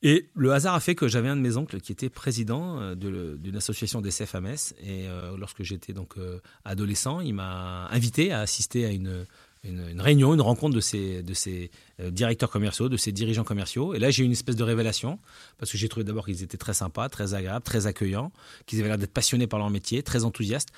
[0.02, 2.94] Et le hasard a fait que j'avais un de mes oncles qui était président euh,
[2.94, 4.74] d'une association d'SF à.
[4.80, 9.26] Et euh, lorsque j'étais donc euh, adolescent, il m'a invité à assister à une,
[9.64, 13.92] une, réunion, une rencontre de ces, de directeurs commerciaux, de ces dirigeants commerciaux.
[13.92, 15.18] Et là, j'ai eu une espèce de révélation,
[15.58, 18.30] parce que j'ai trouvé d'abord qu'ils étaient très sympas, très agréables, très accueillants,
[18.66, 20.68] qu'ils avaient l'air d'être passionnés par leur métier, très enthousiastes.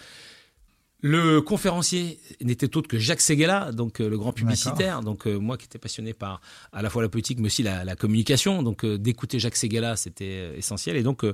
[1.03, 5.01] Le conférencier n'était autre que Jacques Seguela, donc euh, le grand publicitaire.
[5.01, 7.97] Donc euh, moi qui étais passionné par à la fois la politique mais aussi la,
[7.97, 10.97] communication, donc euh, d'écouter Jacques Seguela c'était essentiel.
[10.97, 11.25] Et donc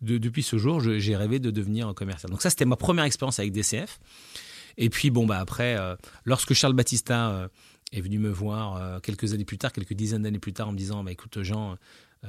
[0.00, 2.30] depuis ce jour, j'ai rêvé de devenir commercial.
[2.30, 3.98] Donc ça c'était ma première expérience avec DCF.
[4.78, 5.76] Et puis bon bah après,
[6.24, 7.48] lorsque Charles Battista
[7.92, 10.78] est venu me voir quelques années plus tard, quelques dizaines d'années plus tard, en me
[10.78, 11.76] disant bah écoute Jean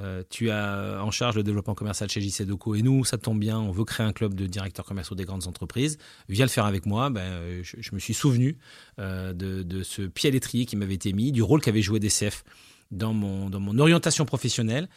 [0.02, 3.60] euh, tu as en charge le développement commercial chez JC et nous, ça tombe bien,
[3.60, 5.98] on veut créer un club de directeurs commerciaux des grandes entreprises.
[6.30, 7.10] Viens le faire avec moi.
[7.10, 8.58] Ben, euh, je, me suis souvenu
[9.00, 12.44] euh, de, ce pied à l'étrier qui m'avait été mis, du rôle qu'avait joué DCF
[12.92, 14.88] dans mon, dans mon orientation professionnelle.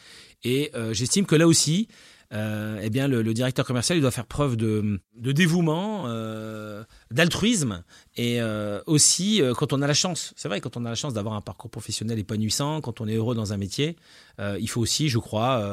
[0.43, 4.55] Et j'estime que là aussi, euh, eh bien le, directeur commercial il doit faire preuve
[4.55, 7.83] de, dévouement, euh, d'altruisme
[8.15, 11.13] et euh, aussi quand on a la chance, c'est vrai quand on a la chance
[11.13, 13.95] d'avoir un parcours professionnel épanouissant, quand on est heureux dans un métier,
[14.39, 15.63] il faut aussi, je crois,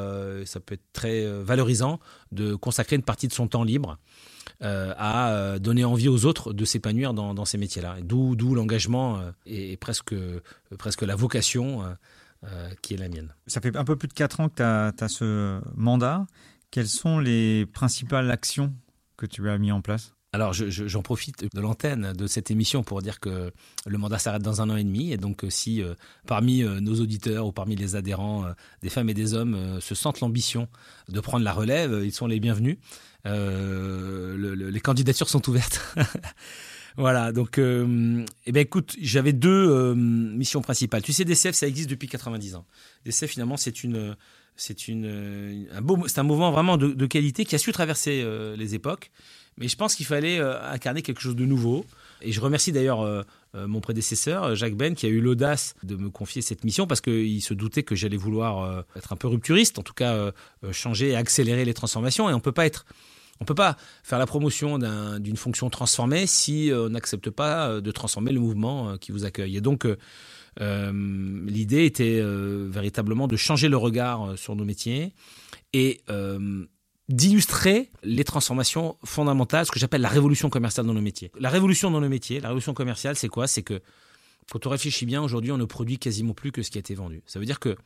[0.44, 2.00] ça peut être très valorisant
[2.32, 3.98] de consacrer une partie de son temps libre.
[4.60, 7.96] à donner envie aux autres de s'épanouir dans, ces métiers-là.
[8.02, 10.12] D'où, l'engagement et, presque,
[11.02, 11.86] la vocation euh,
[12.82, 13.34] qui est la mienne.
[13.46, 16.26] Ça fait un peu plus de 4 ans que tu as, ce mandat.
[16.70, 18.74] Quelles sont les principales actions
[19.16, 20.14] que tu as mis en place?
[20.34, 23.50] Alors, j'en profite de l'antenne de cette émission pour dire que
[23.86, 25.10] le mandat s'arrête dans un an et demi.
[25.10, 25.94] Et donc, euh, si euh,
[26.26, 28.44] parmi nos auditeurs ou parmi les adhérents,
[28.82, 30.68] des femmes et des hommes se sentent l'ambition
[31.08, 32.76] de prendre la relève, ils sont les bienvenus.
[33.24, 35.96] les candidatures sont ouvertes.
[36.98, 41.00] Voilà, donc, euh, eh ben, écoute, j'avais deux euh, missions principales.
[41.02, 42.66] Tu sais, DCF, ça existe depuis 90 ans.
[43.04, 44.16] DCF, finalement, c'est une,
[44.56, 48.74] C'est une, un, beau, c'est un mouvement vraiment de, qualité qui a su traverser les
[48.74, 49.12] époques.
[49.56, 51.86] Mais je pense qu'il fallait incarner quelque chose de nouveau.
[52.20, 56.42] Et je remercie d'ailleurs mon prédécesseur, Jacques Ben, qui a eu l'audace de me confier
[56.42, 59.94] cette mission parce qu'il se doutait que j'allais vouloir être un peu rupturiste, en tout
[59.94, 60.32] cas
[60.72, 62.28] changer et accélérer les transformations.
[62.28, 62.84] Et on ne peut pas être
[63.40, 64.78] on ne peut pas faire la promotion
[65.18, 69.12] d'une fonction transformée si euh, on n'accepte pas euh, de transformer le mouvement euh, qui
[69.12, 69.56] vous accueille.
[69.56, 69.86] Et donc,
[70.60, 75.14] l'idée était véritablement de changer le regard sur nos métiers
[75.72, 76.00] et
[77.08, 81.30] d'illustrer les transformations fondamentales, ce que j'appelle la révolution commerciale dans nos métiers.
[81.38, 83.46] La révolution dans nos métiers, la révolution commerciale, c'est quoi?
[83.46, 83.80] C'est que,
[84.50, 86.96] quand on réfléchit bien, aujourd'hui, on ne produit quasiment plus que ce qui a été
[86.96, 87.22] vendu.
[87.26, 87.76] Ça veut dire que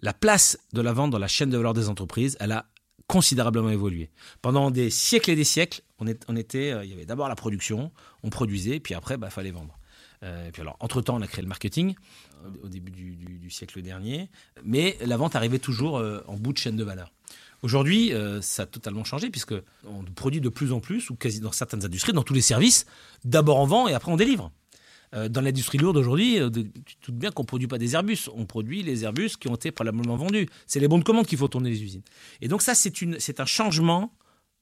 [0.00, 2.66] la place de la vente dans la chaîne de valeur des entreprises, elle a
[3.06, 4.10] considérablement évolué.
[4.42, 7.92] Pendant des siècles et des siècles, on, était, euh, il y avait d'abord la production,
[8.22, 9.78] on produisait, puis après, il bah, fallait vendre.
[10.22, 11.94] Euh, puis alors, entre-temps, on a créé le marketing
[12.62, 14.30] au début du, siècle dernier,
[14.64, 17.12] mais la vente arrivait toujours euh, en bout de chaîne de valeur.
[17.62, 18.12] Aujourd'hui,
[18.42, 19.54] ça a totalement changé puisque
[19.86, 22.84] on produit de plus en plus, ou quasi dans certaines industries, dans tous les services,
[23.24, 24.52] d'abord on vend et après on délivre.
[25.14, 27.94] Euh, dans l'industrie lourde aujourd'hui, euh, tu te doutes bien qu'on ne produit pas des
[27.94, 30.48] Airbus, on produit les Airbus qui ont été probablement vendus.
[30.66, 32.02] C'est les bons de commande qu'il faut tourner les usines.
[32.40, 34.12] Et donc ça, c'est un changement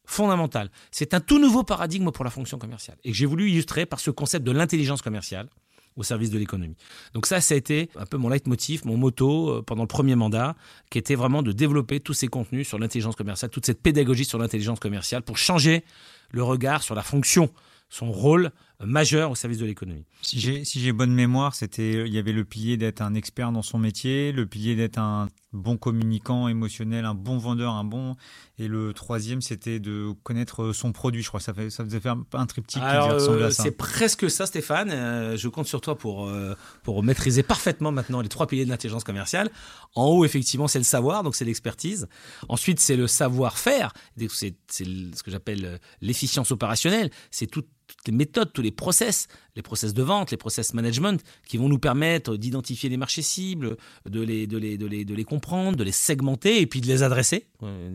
[0.05, 0.71] fondamental.
[0.91, 4.11] C'est un tout nouveau paradigme pour la fonction commerciale et j'ai voulu illustrer par ce
[4.11, 5.49] concept de l'intelligence commerciale
[5.97, 6.77] au service de l'économie.
[7.15, 10.17] Donc ça, ça a été un peu mon leitmotiv, mon motto euh, pendant le premier
[10.17, 10.57] mandat,
[10.91, 14.39] qui était vraiment de développer tous ces contenus sur l'intelligence commerciale, toute cette pédagogie sur
[14.39, 15.85] l'intelligence commerciale pour changer
[16.31, 17.51] le regard sur la fonction
[17.93, 18.51] son rôle
[18.85, 20.05] majeur au service de l'économie.
[20.23, 23.63] Si j'ai si bonne mémoire, c'était il y avait le pilier d'être un expert dans
[23.63, 28.17] son métier, le pilier d'être un bon communicant émotionnel, un bon vendeur, un bon
[28.59, 31.23] et le troisième c'était de connaître son produit.
[31.23, 34.91] Je crois ça fait ça faisait faire un triptyque euh, C'est presque ça, Stéphane.
[34.91, 38.71] Euh, je compte sur toi pour euh, pour maîtriser parfaitement maintenant les trois piliers de
[38.71, 39.51] l'intelligence commerciale.
[39.95, 42.09] En haut, effectivement, c'est le savoir, donc c'est l'expertise.
[42.49, 43.93] Ensuite, c'est le savoir-faire.
[44.29, 47.11] C'est ce que j'appelle l'efficience opérationnelle.
[47.31, 47.65] C'est tout
[48.07, 51.79] les méthodes, tous les process, les process de vente, les process management, qui vont nous
[51.79, 53.77] permettre d'identifier les marchés cibles,
[54.09, 56.87] de les, de, les, de, les, de les comprendre, de les segmenter et puis de
[56.87, 57.47] les adresser.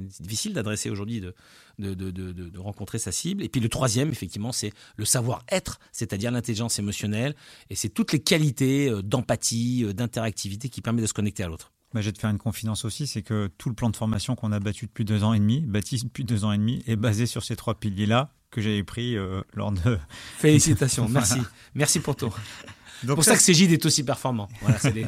[0.09, 1.33] C'est difficile d'adresser aujourd'hui, de,
[1.79, 3.43] de, de, de, rencontrer sa cible.
[3.43, 7.35] Et puis le troisième, effectivement, c'est le savoir-être, c'est-à-dire l'intelligence émotionnelle.
[7.69, 11.47] Et c'est toutes les qualités euh, d'empathie, euh, d'interactivité qui permettent de se connecter à
[11.47, 11.71] l'autre.
[11.93, 14.35] Bah, je vais te faire une confidence aussi, c'est que tout le plan de formation
[14.35, 16.97] qu'on a battu depuis deux ans et demi, bâti depuis deux ans et demi, est
[16.97, 19.97] basé sur ces trois piliers-là que j'avais pris euh, lors de.
[20.37, 21.39] Félicitations, merci,
[21.75, 22.33] merci pour tout.
[23.01, 24.47] C'est pour ça, que Cégide est aussi performant.
[24.61, 24.91] Voilà, c'est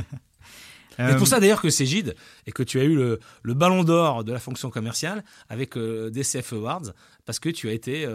[0.95, 3.19] pour euh, ça d'ailleurs que Cégide et que tu as eu le,
[3.56, 6.93] ballon d'or de la fonction commerciale avec euh, DCF Awards
[7.25, 8.08] parce que tu as été,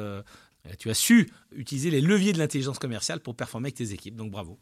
[0.78, 4.14] tu as su utiliser les leviers de l'intelligence commerciale pour performer avec tes équipes.
[4.14, 4.60] Donc bravo.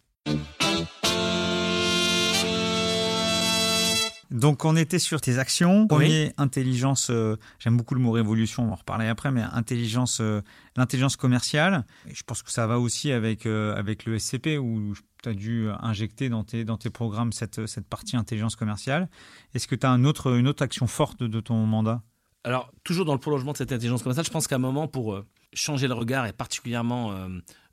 [4.32, 5.86] Donc on était sur tes actions.
[5.86, 10.20] Premier, intelligence, euh, j'aime beaucoup le mot révolution, on va en reparler après, mais intelligence,
[10.20, 10.40] euh,
[10.76, 11.84] l'intelligence commerciale.
[12.10, 15.68] je pense que ça va aussi avec, euh, avec le SCP où tu as dû
[15.80, 19.08] injecter dans tes, dans tes programmes cette, cette partie intelligence commerciale.
[19.54, 22.02] Est-ce que tu as un autre, une autre action forte de, ton mandat?
[22.44, 25.22] Alors, toujours dans le prolongement de cette intelligence commerciale, je pense qu'à un moment, pour
[25.52, 27.14] changer le regard, et particulièrement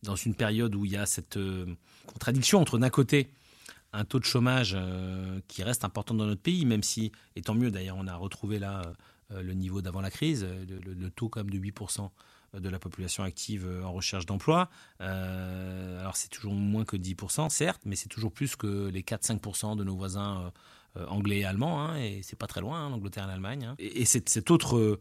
[0.04, 1.40] dans une période où il y a cette
[2.06, 3.32] contradiction entre d'un côté
[3.94, 7.56] un taux de chômage euh, qui reste important dans notre pays, même si, et tant
[7.56, 8.84] mieux d'ailleurs, on a retrouvé là
[9.32, 12.10] euh, le niveau d'avant la crise, le, taux comme de 8%
[12.56, 14.70] de la population active euh, en recherche d'emploi.
[15.00, 19.84] alors c'est toujours moins que 10%, certes, mais c'est toujours plus que les 4-5% de
[19.84, 20.52] nos voisins
[21.08, 23.66] anglais et allemands, hein, et c'est pas très loin, hein, l'Angleterre et l'Allemagne.
[23.66, 23.76] Hein.
[23.78, 25.00] Et, c'est cet autre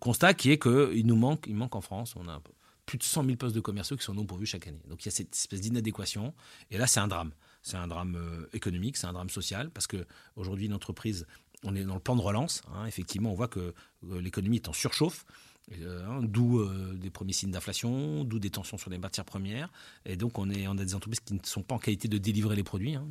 [0.00, 2.40] constat qui est qu'il nous manque, il manque en France, on a
[2.86, 4.82] plus de 100 000 postes de commerciaux qui sont non pourvus chaque année.
[4.88, 6.34] Donc il y a cette espèce d'inadéquation,
[6.70, 7.30] et là c'est un drame.
[7.64, 11.26] C'est un drame euh, économique, c'est un drame social, parce que aujourd'hui, une entreprise,
[11.64, 12.62] on est dans le plan de relance.
[12.74, 13.72] Hein, effectivement, on voit que
[14.10, 15.24] euh, l'économie est en surchauffe.
[15.80, 19.70] Euh, hein, d'où des premiers signes d'inflation, d'où des tensions sur les matières premières.
[20.04, 22.54] Et donc, on, est, a des entreprises qui ne sont pas en qualité de délivrer
[22.54, 22.96] les produits.
[22.96, 23.08] Hein,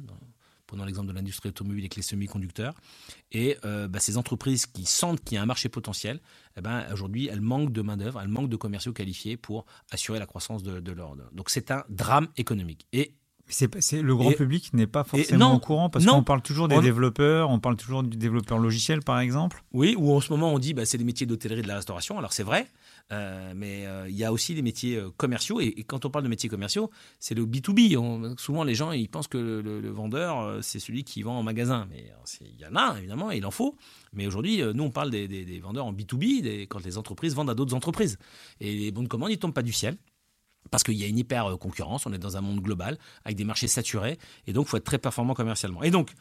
[0.67, 2.75] prenons l'exemple de l'industrie automobile avec les semi-conducteurs.
[3.31, 6.21] Et bah, ces entreprises qui sentent qu'il y a un marché potentiel,
[6.55, 10.27] eh ben, aujourd'hui, elles manquent de main-d'œuvre, elles manquent de commerciaux qualifiés pour assurer la
[10.27, 11.23] croissance de, de l'ordre.
[11.31, 12.85] Donc, c'est un drame économique.
[12.93, 13.15] Et
[13.47, 17.49] c'est, le grand public n'est pas forcément au courant parce qu'on parle toujours des développeurs,
[17.49, 19.63] on parle toujours du développeur logiciel par exemple.
[19.73, 21.75] Oui, ou en ce moment on dit bah, c'est les métiers d'hôtellerie et de la
[21.75, 22.17] restauration.
[22.17, 22.67] Alors c'est vrai,
[23.11, 25.59] euh, mais euh, il y a aussi les métiers euh, commerciaux.
[25.59, 28.37] Et, quand on parle de métiers commerciaux, c'est le B2B.
[28.39, 31.87] souvent les gens ils pensent que le, vendeur c'est celui qui vend en magasin.
[31.89, 33.75] Mais il y en a évidemment, et il en faut.
[34.13, 37.75] Mais aujourd'hui, nous on parle des, vendeurs en B2B quand les entreprises vendent à d'autres
[37.75, 38.17] entreprises.
[38.59, 39.97] Et les bons de commande ils tombent pas du ciel
[40.71, 43.37] parce qu'il y a une hyper euh, concurrence, on est dans un monde global avec
[43.37, 45.83] des marchés saturés et donc il faut être très performant commercialement.
[45.83, 46.11] Et donc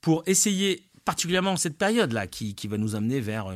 [0.00, 3.52] pour essayer particulièrement cette période-là qui, va nous amener vers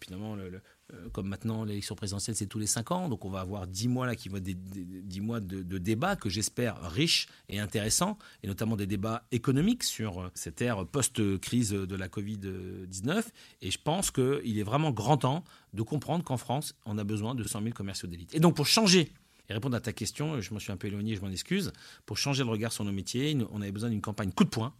[0.00, 0.60] finalement le,
[0.94, 3.88] euh, comme maintenant l'élection présidentielle c'est tous les cinq ans, donc on va avoir dix
[3.88, 8.46] mois là qui vont être mois de, de débats que j'espère riches et intéressants, et
[8.46, 13.24] notamment des débats économiques sur euh, cette ère post-crise de la Covid-19.
[13.62, 17.34] Et je pense qu'il est vraiment grand temps de comprendre qu'en France, on a besoin
[17.34, 18.34] de 100 000 commerciaux d'élite.
[18.34, 19.12] Et donc pour changer
[19.52, 21.72] et répondre à ta question, je m'en suis un peu éloigné, je m'en excuse,
[22.06, 24.72] pour changer le regard sur nos métiers, on avait besoin d'une campagne coup de poing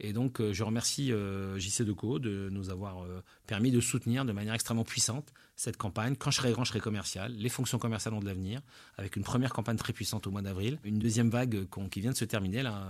[0.00, 4.24] et donc, euh, je remercie euh, JC Deco de nous avoir euh, permis de soutenir
[4.24, 6.16] de manière extrêmement puissante cette campagne.
[6.16, 7.32] Quand je serai grand, je serai commercial.
[7.36, 8.62] Les fonctions commerciales ont de l'avenir,
[8.96, 12.16] avec une première campagne très puissante au mois d'avril, une deuxième vague qui vient de
[12.16, 12.88] se terminer là.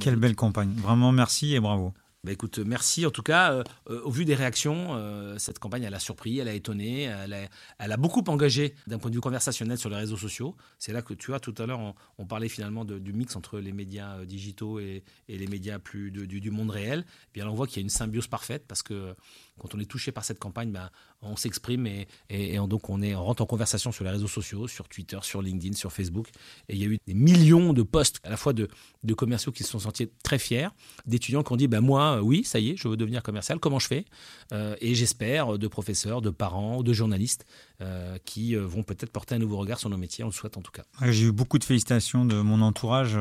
[0.00, 0.72] quelle belle campagne.
[0.74, 1.94] Vraiment merci et bravo.
[2.24, 3.04] Bah écoute, merci.
[3.04, 6.46] En tout cas, euh, euh, au vu des réactions, euh, cette campagne, a surpris, elle
[6.46, 10.54] a étonné, elle a, beaucoup engagé d'un point de vue conversationnel sur les réseaux sociaux.
[10.78, 11.80] C'est là que tu vois, tout à l'heure,
[12.18, 16.70] on, parlait finalement du mix entre les médias digitaux et, les médias plus du, monde
[16.70, 17.04] réel.
[17.08, 19.16] Eh bien, on voit qu'il y a une symbiose parfaite parce que
[19.58, 20.90] quand on est touché par cette campagne, ben,
[21.22, 24.88] on s'exprime et, et, donc on, est, rentre en conversation sur les réseaux sociaux, sur
[24.88, 26.28] Twitter, sur LinkedIn, sur Facebook.
[26.68, 28.68] Et il y a eu des millions de posts à la fois de,
[29.14, 30.68] commerciaux qui se sont sentis très fiers,
[31.06, 33.78] d'étudiants qui ont dit ben moi, oui, ça y est, je veux devenir commercial, comment
[33.78, 34.04] je fais?
[34.52, 37.44] Euh, Et j'espère de professeurs, de parents, de journalistes
[37.80, 40.56] euh, qui euh, vont peut-être porter un nouveau regard sur nos métiers, on le souhaite
[40.56, 40.82] en tout cas.
[41.10, 43.16] J'ai eu beaucoup de félicitations de mon entourage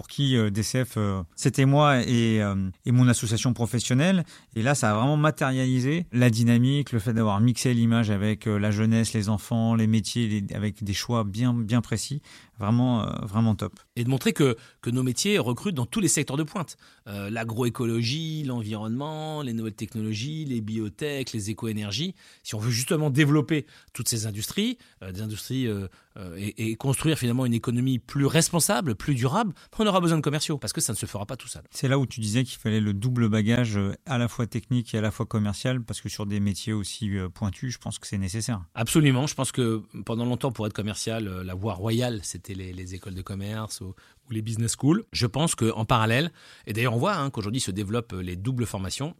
[0.00, 4.24] pour qui euh, DCF, euh, c'était moi euh, et, mon association professionnelle.
[4.56, 8.70] Et là, ça a vraiment matérialisé la dynamique, le fait d'avoir mixé l'image avec la
[8.70, 12.22] jeunesse, les enfants, les métiers, avec des choix bien, bien précis.
[12.60, 13.80] Vraiment, vraiment top.
[13.96, 16.76] Et de montrer que, que nos métiers recrutent dans tous les secteurs de pointe.
[17.06, 22.14] L'agroécologie, l'environnement, les nouvelles technologies, les biotech, les éco-énergies.
[22.44, 25.66] Si on veut justement développer toutes ces industries, des industries
[26.36, 30.58] et, et, construire finalement une économie plus responsable, plus durable, on aura besoin de commerciaux
[30.58, 31.62] parce que ça ne se fera pas tout seul.
[31.70, 34.94] C'est là où tu disais qu'il fallait le double bagage euh, à la fois technique
[34.94, 37.98] et à la fois commercial parce que sur des métiers aussi euh, pointus, je pense
[37.98, 38.62] que c'est nécessaire.
[38.74, 39.26] Absolument.
[39.26, 43.14] Je pense que pendant longtemps, pour être commercial, euh, la voie royale, c'était les, écoles
[43.14, 43.94] de commerce ou,
[44.30, 45.04] les business schools.
[45.12, 46.30] Je pense qu'en parallèle,
[46.66, 49.14] et d'ailleurs on voit hein, qu'aujourd'hui se développent les doubles formations.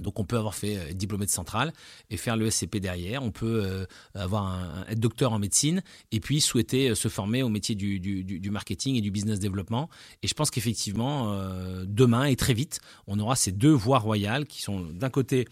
[0.00, 1.72] Donc on peut avoir fait euh, diplômé de centrale
[2.10, 3.22] et faire le SCP derrière.
[3.22, 7.42] On peut euh, avoir un, être docteur en médecine et puis souhaiter euh, se former
[7.42, 9.88] au métier du, du, marketing et du business développement.
[10.22, 11.36] Et je pense qu'effectivement,
[11.84, 15.46] demain et très vite, on aura ces deux voies royales qui sont d'un côté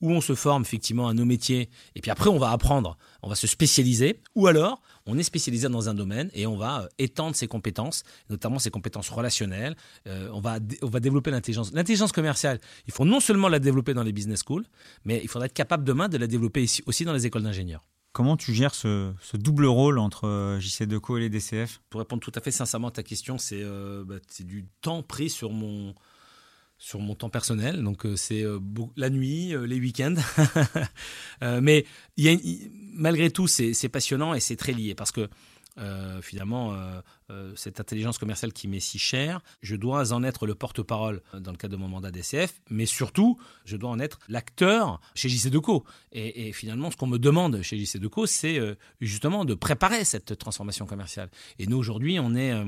[0.00, 3.28] où on se forme effectivement à nos métiers, et puis après on va apprendre, on
[3.28, 6.88] va se spécialiser, ou alors on est spécialisé dans un domaine et on va euh,
[6.98, 9.74] étendre ses compétences, notamment ses compétences relationnelles,
[10.06, 11.72] euh, on, va, on va développer l'intelligence.
[11.72, 14.64] L'intelligence commerciale, il faut non seulement la développer dans les business schools,
[15.04, 17.84] mais il faudra être capable demain de la développer aussi dans les écoles d'ingénieurs.
[18.12, 22.22] Comment tu gères ce, double rôle entre euh, JC Deco et les DCF Pour répondre
[22.22, 23.64] tout à fait sincèrement à ta question, c'est
[24.04, 25.94] bah, du temps pris sur mon,
[26.78, 27.82] sur mon temps personnel.
[27.82, 28.60] Donc euh, c'est euh,
[28.96, 30.14] la nuit, euh, les week-ends.
[31.60, 31.84] mais
[32.94, 35.28] malgré tout, c'est passionnant et c'est très lié parce que
[36.22, 36.76] finalement,
[37.56, 41.56] cette intelligence commerciale qui m'est si chère, je dois en être le porte-parole dans le
[41.56, 45.84] cadre de mon mandat DCF, mais surtout, je dois en être l'acteur chez JC Deco.
[46.12, 50.04] Et, et finalement, ce qu'on me demande chez JC Deco, c'est euh, justement de préparer
[50.04, 51.30] cette transformation commerciale.
[51.58, 52.64] Et nous, aujourd'hui, on, euh,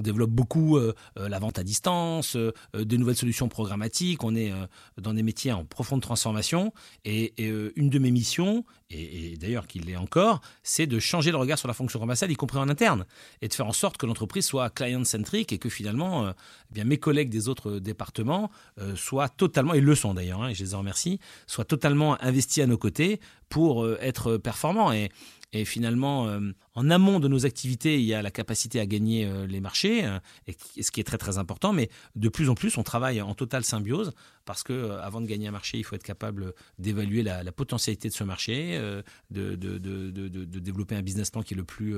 [0.00, 0.78] développe beaucoup
[1.16, 4.52] la vente à distance, de nouvelles solutions programmatiques, on est
[4.98, 6.72] dans des métiers en profonde transformation.
[7.04, 7.34] Et,
[7.76, 11.68] une de mes missions, et d'ailleurs qu'il l'est encore, c'est de changer le regard sur
[11.68, 13.04] la fonction commerciale, y compris en interne,
[13.42, 16.32] et de faire en sorte que l'entreprise soit client-centric et que finalement, euh,
[16.70, 20.48] eh bien, mes collègues des autres départements euh, soient totalement, ils le sont d'ailleurs, hein,
[20.48, 24.92] et je les en remercie, soient totalement investis à nos côtés pour euh, être performants.
[24.92, 25.10] Et,
[25.52, 29.26] et finalement, euh, en amont de nos activités, il y a la capacité à gagner
[29.26, 31.72] euh, les marchés, euh, et, ce qui est très très important.
[31.72, 34.12] Mais de plus en plus, on travaille en totale symbiose
[34.44, 38.14] parce que avant de gagner un marché, il faut être capable d'évaluer la, potentialité de
[38.14, 38.80] ce marché,
[39.30, 39.78] de, de,
[40.58, 41.96] développer un business plan qui est le plus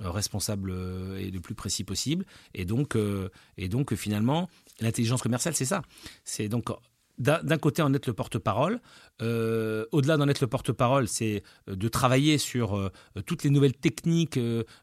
[0.00, 0.72] responsable
[1.18, 2.24] et le plus précis possible.
[2.54, 2.96] Et donc,
[3.58, 4.48] et donc finalement,
[4.80, 5.82] l'intelligence commerciale, c'est ça.
[6.24, 6.70] C'est donc
[7.22, 8.80] d'un côté en être le porte-parole.
[9.20, 12.90] Euh, au-delà d'en être le porte-parole, c'est euh, de travailler sur euh,
[13.26, 14.38] toutes les nouvelles techniques,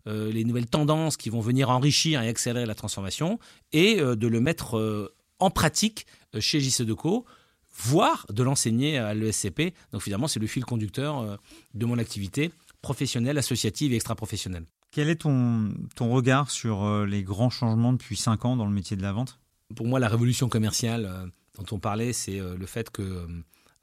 [0.06, 3.40] les nouvelles tendances qui vont venir enrichir et accélérer la transformation,
[3.74, 6.06] et de le mettre en pratique
[6.40, 7.26] chez JC Deco,
[7.74, 9.74] voire de l'enseigner à l'ESCP.
[9.92, 11.40] Donc finalement, c'est le fil conducteur
[11.74, 14.66] de mon activité professionnelle, associative et extra-professionnelle.
[14.92, 18.98] Quel est ton, ton regard sur les grands changements depuis 5 ans dans le métier
[18.98, 19.40] de la vente?
[19.76, 23.28] Pour moi, la révolution commerciale dont on parlait, c'est euh, le fait que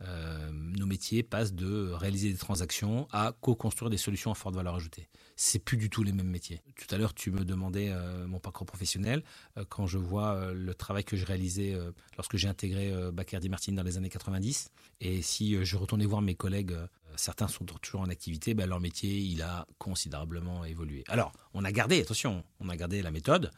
[0.02, 4.74] euh, nos métiers passent de réaliser des transactions à co-construire des solutions à forte valeur
[4.74, 5.08] ajoutée.
[5.36, 6.60] C'est plus du tout les mêmes métiers.
[6.76, 9.22] Tout à l'heure, tu me demandais euh, mon parcours professionnel.
[9.56, 11.76] Euh, quand je vois le travail que je réalisais
[12.16, 16.34] lorsque j'ai intégré Bacardi Martin dans les années 90, et si je retournais voir mes
[16.34, 16.74] collègues,
[17.16, 21.04] certains sont toujours en activité, ben, leur métier, il a considérablement évolué.
[21.08, 23.50] Alors, on a gardé, attention, on a gardé la méthode,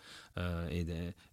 [0.70, 0.86] et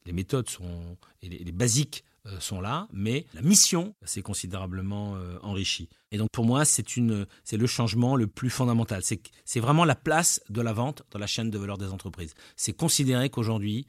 [0.06, 5.89] les méthodes sont, les basiques euh, sont là, mais la mission s'est considérablement euh, enrichie.
[6.12, 9.04] Et donc pour moi, c'est le changement le plus fondamental.
[9.04, 12.34] C'est, vraiment la place de la vente dans la chaîne de valeur des entreprises.
[12.56, 13.86] C'est considérer qu'aujourd'hui,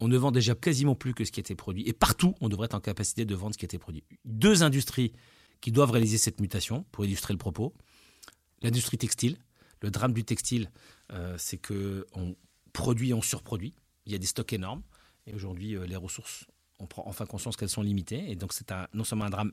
[0.00, 1.86] on ne vend déjà quasiment plus que ce qui était produit.
[1.86, 4.04] Et partout, on devrait être en capacité de vendre ce qui était produit.
[4.24, 5.12] Deux industries
[5.60, 7.74] qui doivent réaliser cette mutation, pour illustrer le propos.
[8.62, 9.36] L'industrie textile.
[9.82, 10.70] Le drame du textile,
[11.12, 12.34] euh, c'est que on
[12.72, 13.74] produit, on surproduit.
[14.06, 14.82] Il y a des stocks énormes.
[15.26, 16.46] Et aujourd'hui, les ressources
[16.80, 18.30] on prend enfin conscience qu'elles sont limitées.
[18.30, 19.52] Et donc, c'est non seulement un drame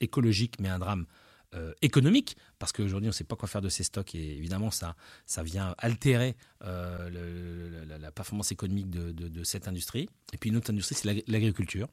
[0.00, 1.06] écologique, mais un drame
[1.54, 4.14] euh, économique, parce qu'aujourd'hui, on ne sait pas quoi faire de ces stocks.
[4.14, 4.96] Et évidemment, ça,
[5.26, 10.08] ça vient altérer euh, la, performance économique de, cette industrie.
[10.32, 11.88] Et puis, une autre industrie, c'est l'agriculture,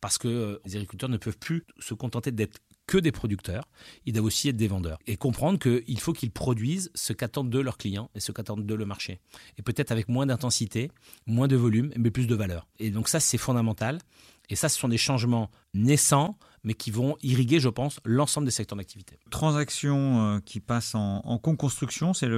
[0.00, 2.60] parce que euh, les agriculteurs ne peuvent plus se contenter d'être
[2.92, 3.64] que des producteurs,
[4.04, 4.98] ils doivent aussi être des vendeurs.
[5.06, 8.76] Et comprendre qu'il faut qu'ils produisent ce qu'attendent d'eux leurs clients et ce qu'attendent d'eux
[8.76, 9.18] le marché.
[9.56, 10.90] Et peut-être avec moins d'intensité,
[11.26, 12.66] moins de volume, mais plus de valeur.
[12.78, 13.98] Et donc ça, c'est fondamental.
[14.50, 18.50] Et ça, ce sont des changements naissants, mais qui vont irriguer, je pense, l'ensemble des
[18.50, 19.18] secteurs d'activité.
[19.30, 22.28] Transaction euh, qui passe en, co-construction, c'est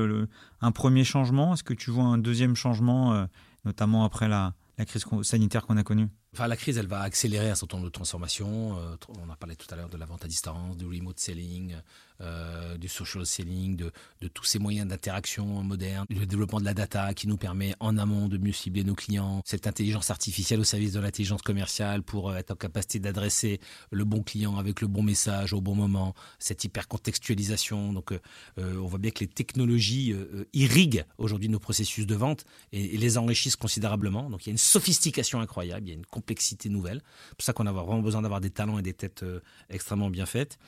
[0.60, 1.54] un premier changement.
[1.54, 3.24] Est-ce que tu vois un deuxième changement, euh,
[3.64, 4.54] notamment après la
[4.86, 6.10] crise sanitaire qu'on a connue?
[6.34, 8.76] Enfin, la crise, elle va accélérer un certain nombre de transformations.
[8.76, 11.76] Euh, on a parlé tout à l'heure de la vente à distance, du remote selling,
[12.20, 13.90] euh, du social selling, de,
[14.28, 18.28] tous ces moyens d'interaction modernes, le développement de la data qui nous permet en amont
[18.28, 22.36] de mieux cibler nos clients, cette intelligence artificielle au service de l'intelligence commerciale pour euh,
[22.36, 23.58] être en capacité d'adresser
[23.90, 27.92] le bon client avec le bon message au bon moment, cette hyper-contextualisation.
[27.92, 28.18] Donc euh,
[28.58, 30.14] on voit bien que les technologies
[30.52, 34.30] irriguent aujourd'hui nos processus de vente et, les enrichissent considérablement.
[34.30, 37.02] Donc il y a une sophistication incroyable, il y a une complexité nouvelle.
[37.30, 39.24] C'est pour ça qu'on a vraiment besoin d'avoir des talents et des têtes
[39.68, 40.58] extrêmement bien faites.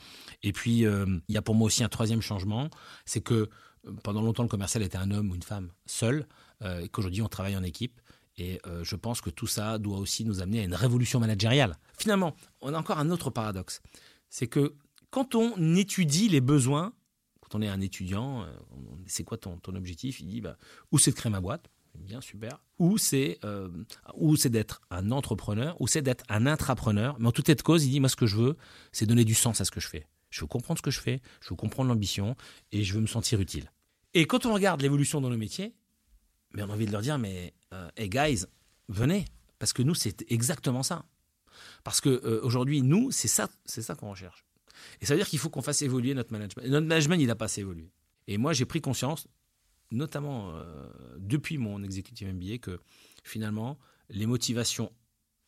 [0.43, 0.85] Et puis,
[1.29, 2.69] il y a pour moi aussi un troisième changement,
[3.05, 3.35] c'est que
[3.87, 6.27] euh, pendant longtemps le commercial était un homme ou une femme seul,
[6.63, 8.01] euh, et qu'aujourd'hui on travaille en équipe.
[8.39, 11.79] Et euh, je pense que tout ça doit aussi nous amener à une révolution managériale.
[11.97, 13.81] Finalement, on a encore un autre paradoxe.
[14.29, 14.75] C'est que
[15.11, 16.93] quand on étudie les besoins,
[17.41, 18.45] quand on est un étudiant,
[19.07, 20.59] c'est quoi ton, ton, objectif Il dit, bah,
[20.93, 23.39] ou c'est de créer ma boîte, bien super, ou c'est
[24.37, 27.17] c'est d'être un entrepreneur, ou c'est d'être un intrapreneur.
[27.19, 28.57] Mais en toute tête cause, il dit, moi ce que je veux,
[28.93, 30.07] c'est donner du sens à ce que je fais.
[30.31, 32.37] Je veux comprendre ce que je fais, je veux comprendre l'ambition
[32.73, 33.71] et je veux me sentir utile.
[34.15, 35.75] Et quand on regarde l'évolution dans nos métiers,
[36.53, 38.45] mais on a envie de leur dire, mais euh, hey guys,
[38.89, 39.27] venez,
[39.59, 41.05] parce que nous, c'est exactement ça.
[41.85, 44.45] Parce que euh, aujourd'hui, nous, c'est ça, ça qu'on recherche.
[45.01, 46.67] Et ça veut dire qu'il faut qu'on fasse évoluer notre management.
[46.67, 47.91] notre management, il n'a pas assez évolué.
[48.27, 49.27] Et moi, j'ai pris conscience,
[49.91, 52.81] notamment euh, depuis mon exécutif MBA, que
[53.25, 54.93] finalement, les motivations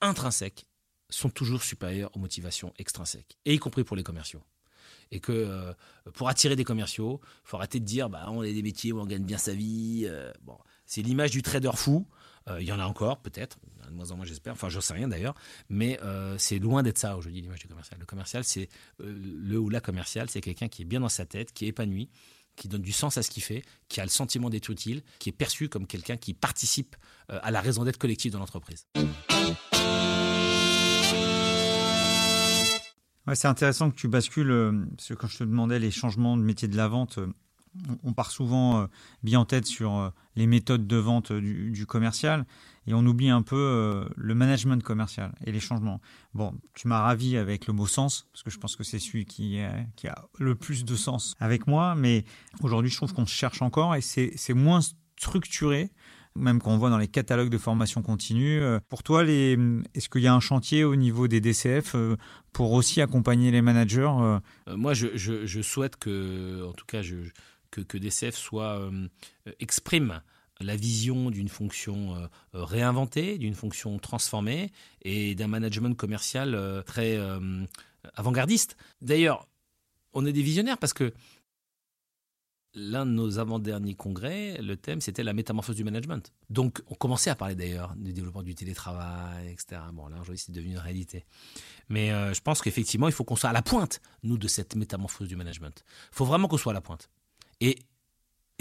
[0.01, 0.67] intrinsèques
[1.11, 4.43] sont toujours supérieures aux motivations extrinsèques, et y compris pour les commerciaux
[5.11, 5.73] et que euh,
[6.15, 9.01] pour attirer des commerciaux, il faut arrêter de dire bah, on a des métiers où
[9.01, 10.05] on gagne bien sa vie.
[10.07, 10.57] Euh, bon,
[10.87, 12.07] c'est l'image du trader fou.
[12.49, 14.95] Euh, il y en a encore, peut-être, de moins en moins j'espère, enfin j'en sais
[14.95, 15.35] rien d'ailleurs,
[15.69, 15.99] mais
[16.39, 17.99] c'est loin d'être ça aujourd'hui l'image du commercial.
[18.01, 21.53] Le commercial, c'est le ou la commerciale, c'est quelqu'un qui est bien dans sa tête,
[21.53, 22.11] qui est épanoui,
[22.57, 25.29] qui donne du sens à ce qu'il fait, qui a le sentiment d'être utile, qui
[25.29, 26.97] est perçu comme quelqu'un qui participe
[27.29, 28.87] à la raison d'être collective de l'entreprise.
[33.35, 36.43] C'est intéressant que tu bascules, euh, parce que quand je te demandais les changements de
[36.43, 37.27] métier de la vente, euh,
[38.03, 38.87] on part souvent euh,
[39.23, 42.45] bien en tête sur les méthodes de vente du, commercial
[42.87, 46.01] et on oublie un peu le management commercial et les changements.
[46.33, 49.27] Bon, tu m'as ravi avec le mot sens, parce que je pense que c'est celui
[49.27, 49.61] qui,
[49.95, 52.25] qui, a le plus de sens avec moi, mais
[52.63, 54.81] aujourd'hui je trouve qu'on cherche encore et c'est moins
[55.17, 55.91] structuré
[56.39, 58.61] même qu'on voit dans les catalogues de formation continue.
[58.61, 62.17] Euh, pour toi, est-ce qu'il y a un chantier au niveau des DCF euh,
[62.53, 67.03] pour aussi accompagner les managers euh Moi, je, souhaite que, en tout cas,
[67.71, 68.91] que, DCF soit
[69.61, 70.21] exprime
[70.61, 74.73] la vision d'une fonction réinventée, d'une fonction transformée
[75.03, 77.19] et d'un management commercial très
[78.15, 78.77] avant-gardiste.
[79.01, 79.47] D'ailleurs,
[80.13, 81.13] on est des visionnaires parce que
[82.79, 86.33] l'un de nos avant-derniers congrès, le thème c'était la métamorphose du management.
[86.49, 89.83] Donc on commençait à parler d'ailleurs du développement du télétravail, etc.
[89.93, 91.25] Bon là aujourd'hui c'est devenu une réalité.
[91.89, 94.77] Mais euh, je pense qu'effectivement il faut qu'on soit à la pointe, nous, de cette
[94.77, 95.85] métamorphose du management.
[96.13, 97.11] Il faut vraiment qu'on soit à la pointe.
[97.61, 97.79] Et,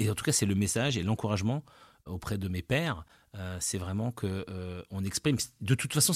[0.10, 1.64] en tout cas c'est le message et l'encouragement
[2.06, 3.06] auprès de mes pairs,
[3.36, 5.38] euh, c'est vraiment que euh, exprime.
[5.62, 6.14] De toute façon,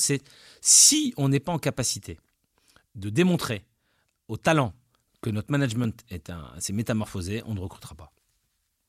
[0.62, 2.18] si on n'est pas en capacité
[2.96, 3.66] de démontrer
[4.28, 4.74] au talent
[5.22, 6.04] que notre management
[6.60, 8.12] s'est métamorphosé, on ne recrutera pas.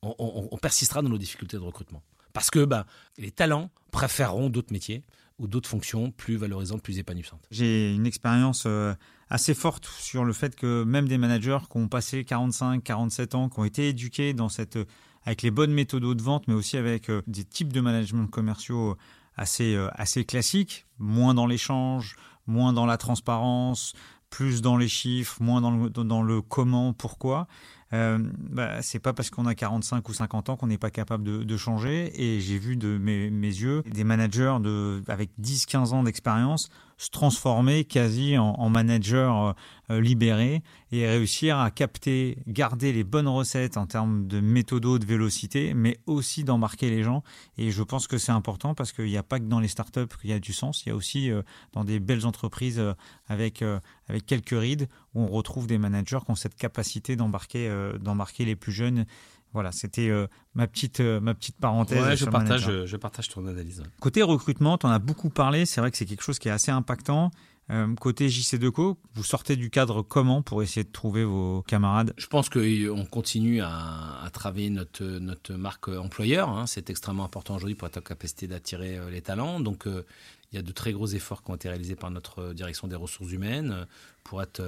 [0.03, 2.03] On, persistera dans nos difficultés de recrutement.
[2.33, 2.87] Parce que bah,
[3.19, 5.05] les talents préféreront d'autres métiers
[5.39, 7.47] ou d'autres fonctions plus valorisantes, plus épanouissantes.
[7.51, 8.95] J'ai une expérience euh,
[9.29, 13.49] assez forte sur le fait que même des managers qui ont passé 45, 47 ans,
[13.49, 14.79] qui ont été éduqués dans cette,
[15.25, 18.97] avec les bonnes méthodes de vente, mais aussi avec euh, des types de management commerciaux
[19.37, 22.17] assez, euh, assez classiques, moins dans l'échange,
[22.47, 23.95] moins dans la transparence,
[24.33, 27.47] plus dans les chiffres, moins dans le, dans le comment, pourquoi.
[27.93, 28.19] Euh,
[28.51, 31.45] bah, c'est pas parce qu'on a 45 ou 50 ans qu'on n'est pas capable de,
[31.45, 32.11] de, changer.
[32.21, 36.71] Et j'ai vu de mes, mes, yeux des managers de, avec 10-15 ans d'expérience
[37.03, 39.57] se transformer quasi en, en manager
[39.91, 45.05] euh, libéré et réussir à capter, garder les bonnes recettes en termes de méthodo, de
[45.05, 47.25] vélocité, mais aussi d'embarquer les gens.
[47.59, 50.07] Et je pense que c'est important parce qu'il n'y a pas que dans les startups
[50.21, 51.43] qu'il y a du sens, il y a aussi euh,
[51.73, 52.95] dans des belles entreprises euh,
[53.27, 53.65] avec,
[54.09, 58.73] avec quelques rides où on retrouve des managers qui ont cette capacité d'embarquer les plus
[58.73, 59.07] jeunes
[59.53, 60.11] voilà, c'était
[60.55, 62.03] ma petite ma petite parenthèse.
[62.03, 63.83] Ouais, je partage je partage ton analyse.
[64.01, 65.67] Côté recrutement, tu en as beaucoup parlé.
[65.67, 67.31] C'est vrai que c'est quelque chose qui est assez impactant.
[67.71, 72.13] Euh, côté JC Deco, vous sortez du cadre comment pour essayer de trouver vos camarades?
[72.17, 76.49] Je pense qu'on continue à, travailler notre, notre marque employeur.
[76.49, 76.67] Hein.
[76.67, 79.61] C'est extrêmement important aujourd'hui pour être en capacité d'attirer euh, les talents.
[79.61, 80.05] Donc, euh,
[80.53, 82.97] il y a de très gros efforts qui ont été réalisés par notre direction des
[82.97, 83.87] ressources humaines
[84.23, 84.63] pour être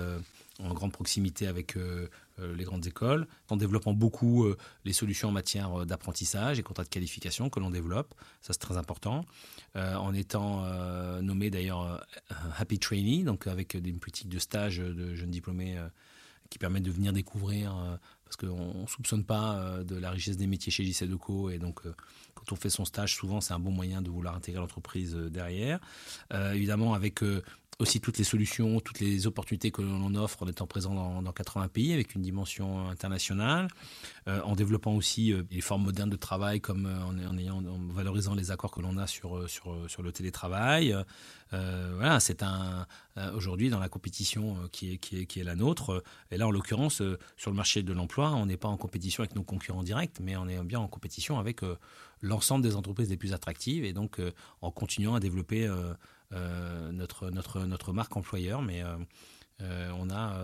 [0.60, 2.08] en grande proximité avec euh,
[2.56, 6.84] les grandes écoles, en développant beaucoup euh, les solutions en matière euh, d'apprentissage et contrats
[6.84, 9.24] de qualification que l'on développe, ça c'est très important,
[9.74, 10.64] en étant
[11.20, 12.04] nommé d'ailleurs
[12.58, 15.76] Happy Trainee, donc avec des politiques de stage de jeunes diplômés
[16.48, 17.74] qui permettent de venir découvrir,
[18.24, 21.82] parce qu'on ne soupçonne pas de la richesse des métiers chez JC Deco, et donc
[22.34, 25.80] quand on fait son stage, souvent c'est un bon moyen de vouloir intégrer l'entreprise derrière.
[26.32, 27.20] évidemment avec
[27.78, 31.32] aussi toutes les solutions, toutes les opportunités que l'on offre en étant présent dans, dans,
[31.32, 33.68] 80 pays avec une dimension internationale,
[34.28, 37.92] euh, en développant aussi euh, les formes modernes de travail comme euh, en, ayant, en
[37.92, 40.94] valorisant les accords que l'on a sur, sur, sur le télétravail.
[41.50, 42.86] voilà, c'est un
[43.34, 46.02] aujourd'hui dans la compétition qui est, qui est, qui est la nôtre.
[46.32, 47.00] Et là, en l'occurrence,
[47.36, 50.36] sur le marché de l'emploi, on n'est pas en compétition avec nos concurrents directs, mais
[50.36, 51.60] on est bien en compétition avec
[52.24, 54.20] l'ensemble des entreprises les plus attractives et donc
[54.62, 55.94] en continuant à développer euh,
[56.92, 58.96] notre, notre, notre marque employeur, mais euh,
[59.62, 60.36] euh, on a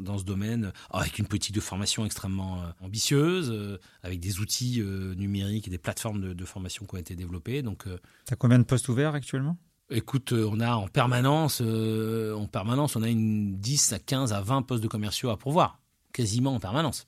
[0.00, 4.82] dans, ce domaine, avec une politique de formation extrêmement ambitieuse, avec des outils
[5.16, 7.62] numériques et des plateformes de, formation qui ont été développées.
[7.62, 7.86] Donc,
[8.30, 9.56] as combien de postes ouverts actuellement?
[9.90, 14.62] Écoute, on a en permanence, en permanence, on a une 10 à 15 à 20
[14.62, 15.80] postes de commerciaux à pourvoir,
[16.12, 17.06] quasiment en permanence.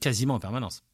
[0.00, 0.84] Quasiment en permanence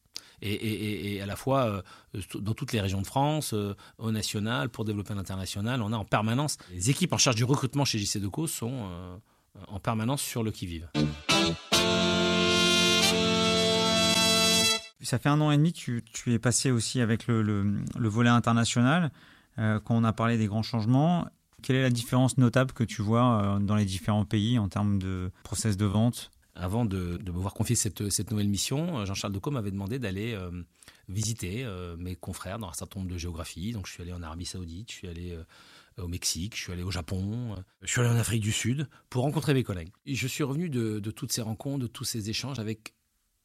[0.44, 1.82] et, à la fois
[2.14, 5.82] euh, dans toutes les régions de France, euh, au national, pour développer l'international.
[5.82, 9.16] On a en permanence les équipes en charge du recrutement chez JC Deco sont euh,
[9.68, 10.88] en permanence sur le qui-vive.
[15.02, 19.10] Ça fait un an et demi que tu, es passé aussi avec le, volet international.
[19.56, 21.26] quand on a parlé des grands changements,
[21.62, 25.30] quelle est la différence notable que tu vois dans les différents pays en termes de
[25.42, 29.70] process de vente avant de, me voir confier cette, nouvelle mission, euh, Jean-Charles Decaux m'avait
[29.70, 30.50] demandé d'aller euh,
[31.08, 33.72] visiter euh, mes confrères dans un certain nombre de géographies.
[33.72, 35.36] Donc je suis allé en Arabie Saoudite, je suis allé
[35.98, 39.22] au Mexique, je suis allé au Japon, je suis allé en Afrique du Sud pour
[39.22, 39.90] rencontrer mes collègues.
[40.06, 42.94] Je suis revenu de, de toutes ces rencontres, de tous ces échanges avec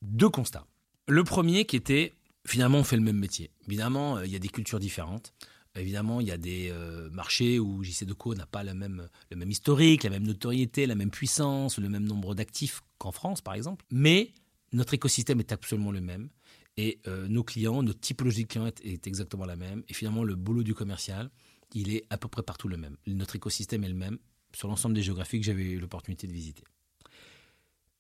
[0.02, 0.66] deux constats.
[1.08, 2.14] Le premier qui était,
[2.46, 3.52] finalement, on fait le même métier.
[3.68, 5.34] Évidemment, il y a des cultures différentes.
[5.76, 9.08] Évidemment, il y a des euh, marchés où JC Deco n'a pas le même,
[9.48, 13.86] historique, la même notoriété, la même puissance, le même nombre d'actifs qu'en France, par exemple.
[13.92, 14.34] Mais
[14.74, 16.30] notre écosystème est absolument le même.
[16.78, 19.84] Et euh, nos clients, notre typologie de clients est, exactement la même.
[19.90, 21.30] Et finalement, le boulot du commercial,
[21.74, 22.98] il est à peu près partout le même.
[23.06, 24.18] Notre écosystème est le même
[24.54, 26.64] sur l'ensemble des géographies que j'avais eu l'opportunité de visiter.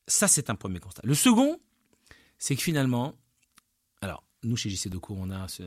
[0.07, 1.03] Ça, c'est un premier constat.
[1.05, 1.59] Le second,
[2.39, 3.15] c'est que finalement,
[4.01, 5.63] alors, nous, chez JC Deco, on a ce,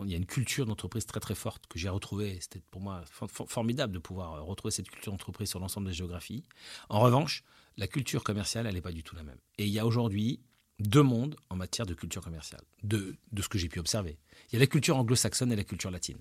[0.00, 2.38] il y a une culture d'entreprise très très forte que j'ai retrouvée.
[2.40, 3.04] C'était pour moi
[3.46, 6.44] formidable de pouvoir euh, retrouver cette culture d'entreprise sur l'ensemble des géographies.
[6.88, 7.42] En revanche,
[7.76, 9.38] la culture commerciale, elle n'est pas du tout la même.
[9.58, 10.40] Et il y a aujourd'hui
[10.78, 14.18] deux mondes en matière de culture commerciale, de, de ce que j'ai pu observer.
[14.48, 16.18] Il y a la culture anglo-saxonne et la culture latine.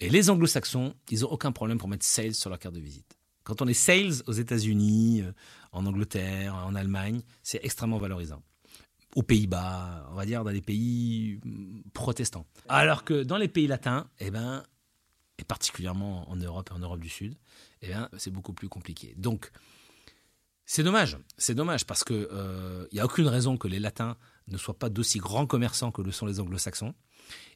[0.00, 3.18] Et les anglo-saxons, ils n'ont aucun problème pour mettre sales sur leur carte de visite.
[3.44, 5.32] Quand on est sales aux États-Unis, euh,
[5.72, 8.42] en Angleterre, en Allemagne, c'est extrêmement valorisant
[9.16, 12.46] aux Pays-Bas, on va dire dans les pays mm, protestants.
[12.68, 14.62] Alors que dans les pays latins, eh ben,
[15.38, 17.36] et particulièrement en Europe et en Europe du Sud,
[17.82, 19.14] eh ben, c'est beaucoup plus compliqué.
[19.16, 19.50] Donc,
[20.66, 24.16] c'est dommage, c'est dommage parce que il euh, n'y a aucune raison que les Latins
[24.46, 26.94] ne soient pas d'aussi grands commerçants que le sont les Anglo-Saxons.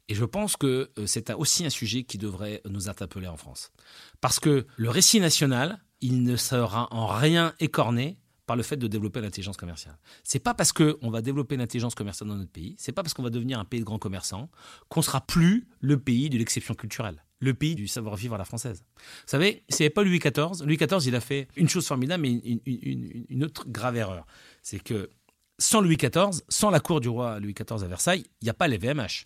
[0.08, 3.72] Et je pense que euh, c'est aussi un sujet qui devrait nous interpeller en France.
[4.20, 8.86] Parce que le récit national, il ne sera en rien écorné par le fait de
[8.86, 9.98] développer l'intelligence commerciale.
[10.22, 13.22] C'est pas parce qu'on va développer l'intelligence commerciale dans notre pays, c'est pas parce qu'on
[13.22, 14.50] va devenir un pays de grands commerçants
[14.88, 18.84] qu'on sera plus le pays de l'exception culturelle, le pays du savoir-vivre à la française.
[18.96, 20.64] Vous savez, c'est pas Louis XIV.
[20.64, 24.26] Louis XIV, il a fait une chose formidable, mais une, une autre grave erreur.
[24.62, 25.10] C'est que
[25.58, 28.54] sans Louis XIV, sans la cour du roi Louis XIV à Versailles, il n'y a
[28.54, 29.24] pas les VMH.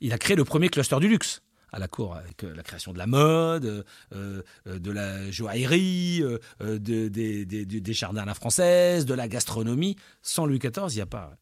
[0.00, 1.42] Il a créé le premier cluster du luxe
[1.72, 6.22] à la cour avec euh, la création de la mode, euh, euh, de la joaillerie,
[6.60, 9.96] des jardins à la française, de la gastronomie.
[10.22, 11.36] Sans Louis XIV, il n'y a pas.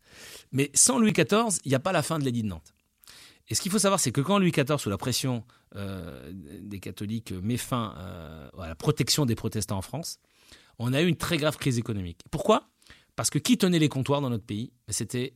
[0.53, 2.75] Mais sans Louis XIV, il n'y a pas la fin de l'édit de Nantes.
[3.49, 5.45] Et ce qu'il faut savoir, c'est que quand Louis XIV, sous la pression
[5.75, 7.95] des catholiques, met fin
[8.59, 10.19] à la protection des protestants en France,
[10.79, 12.21] on a eu une très grave crise économique.
[12.31, 12.71] Pourquoi?
[13.17, 14.73] Parce que qui tenait les comptoirs dans notre pays?
[14.89, 15.35] C'était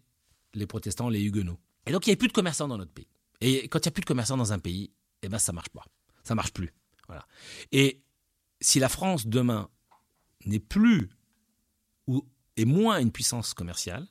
[0.54, 1.58] les protestants, les huguenots.
[1.86, 3.08] Et donc il n'y avait plus de commerçants dans notre pays.
[3.40, 4.90] Et quand il n'y a plus de commerçants dans un pays,
[5.22, 5.84] eh ben ça marche pas.
[6.24, 6.72] Ça marche plus.
[7.06, 7.26] Voilà.
[7.72, 8.02] Et
[8.60, 9.68] si la France demain
[10.44, 11.08] n'est plus
[12.06, 12.26] ou
[12.56, 14.06] est moins une puissance commerciale,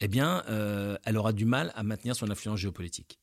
[0.00, 3.18] eh bien, euh, elle aura du mal à maintenir son influence géopolitique.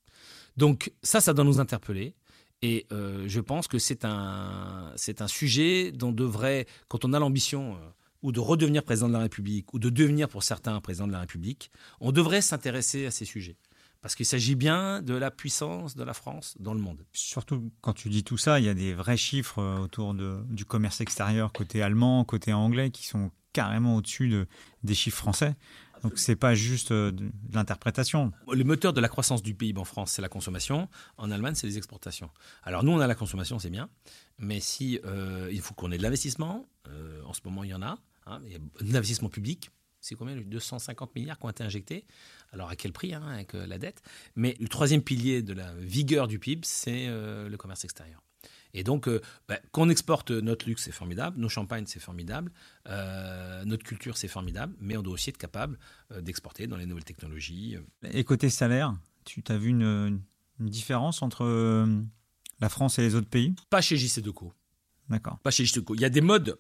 [0.58, 2.16] Donc ça, ça doit nous interpeller.
[2.62, 7.20] Et euh, je pense que c'est un, c'est un sujet dont devrait, quand on a
[7.20, 7.80] l'ambition euh,
[8.22, 11.20] ou de redevenir président de la République, ou de devenir pour certains président de la
[11.20, 11.70] République,
[12.00, 13.58] on devrait s'intéresser à ces sujets.
[14.06, 17.04] Parce qu'il s'agit bien de la puissance de la France dans le monde.
[17.12, 20.44] Surtout quand tu dis tout ça, il y a des vrais chiffres euh, autour de,
[20.48, 24.46] du commerce extérieur côté allemand, côté anglais, qui sont carrément au-dessus de,
[24.84, 25.56] des chiffres français.
[26.04, 28.32] Donc c'est pas juste euh, de, l'interprétation.
[28.54, 30.88] Le moteur de la croissance du PIB en France, c'est la consommation.
[31.18, 32.30] En Allemagne, c'est les exportations.
[32.62, 33.90] Alors nous, on a la consommation, c'est bien,
[34.38, 36.68] mais si euh, il faut qu'on ait de l'investissement,
[37.26, 37.98] en ce moment il y en a,
[38.28, 39.72] hein, il y a de l'investissement public,
[40.06, 42.06] c'est combien 250 milliards qui ont été injectés?
[42.52, 44.04] Alors à quel prix hein, avec euh, la dette?
[44.36, 48.22] Mais le troisième pilier de la vigueur du PIB, c'est euh, le commerce extérieur.
[48.76, 52.52] Et donc, euh, bah, qu'on exporte notre luxe, c'est formidable, nos champagnes, c'est formidable,
[52.86, 55.80] notre culture, c'est formidable, mais on doit aussi être capable
[56.20, 57.78] d'exporter dans les nouvelles technologies.
[58.04, 58.94] Et côté salaire,
[59.24, 60.20] tu as vu une,
[60.60, 61.88] une différence entre
[62.60, 63.56] la France et les autres pays?
[63.70, 64.54] Pas chez JC Deco.
[65.10, 65.40] D'accord.
[65.40, 65.96] Pas chez JC Deco.
[65.96, 66.60] Il y a des modes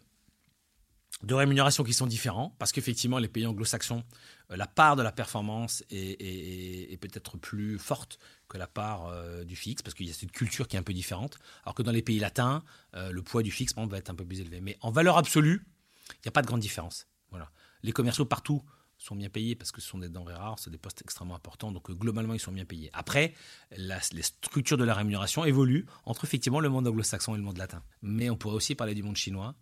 [1.24, 4.04] de rémunération qui sont différents, parce qu'effectivement, les pays anglo-saxons,
[4.52, 9.56] euh, la part de la performance est, peut-être plus forte que la part euh, du
[9.56, 11.92] fixe, parce qu'il y a cette culture qui est un peu différente, alors que dans
[11.92, 12.64] les pays latins,
[12.96, 14.60] euh, le poids du fixe va être un peu plus élevé.
[14.62, 15.66] Mais en valeur absolue,
[16.10, 17.08] il n'y a pas de grande différence.
[17.32, 17.50] Voilà.
[17.82, 18.62] Les commerciaux partout
[18.98, 21.72] sont bien payés parce que ce sont des denrées rares, c'est des postes extrêmement importants,
[21.72, 22.90] donc globalement ils sont bien payés.
[22.94, 23.34] Après,
[23.72, 27.84] les structures de la rémunération évoluent entre effectivement le monde anglo-saxon et le monde latin.
[28.02, 29.56] Mais on pourrait aussi parler du monde chinois,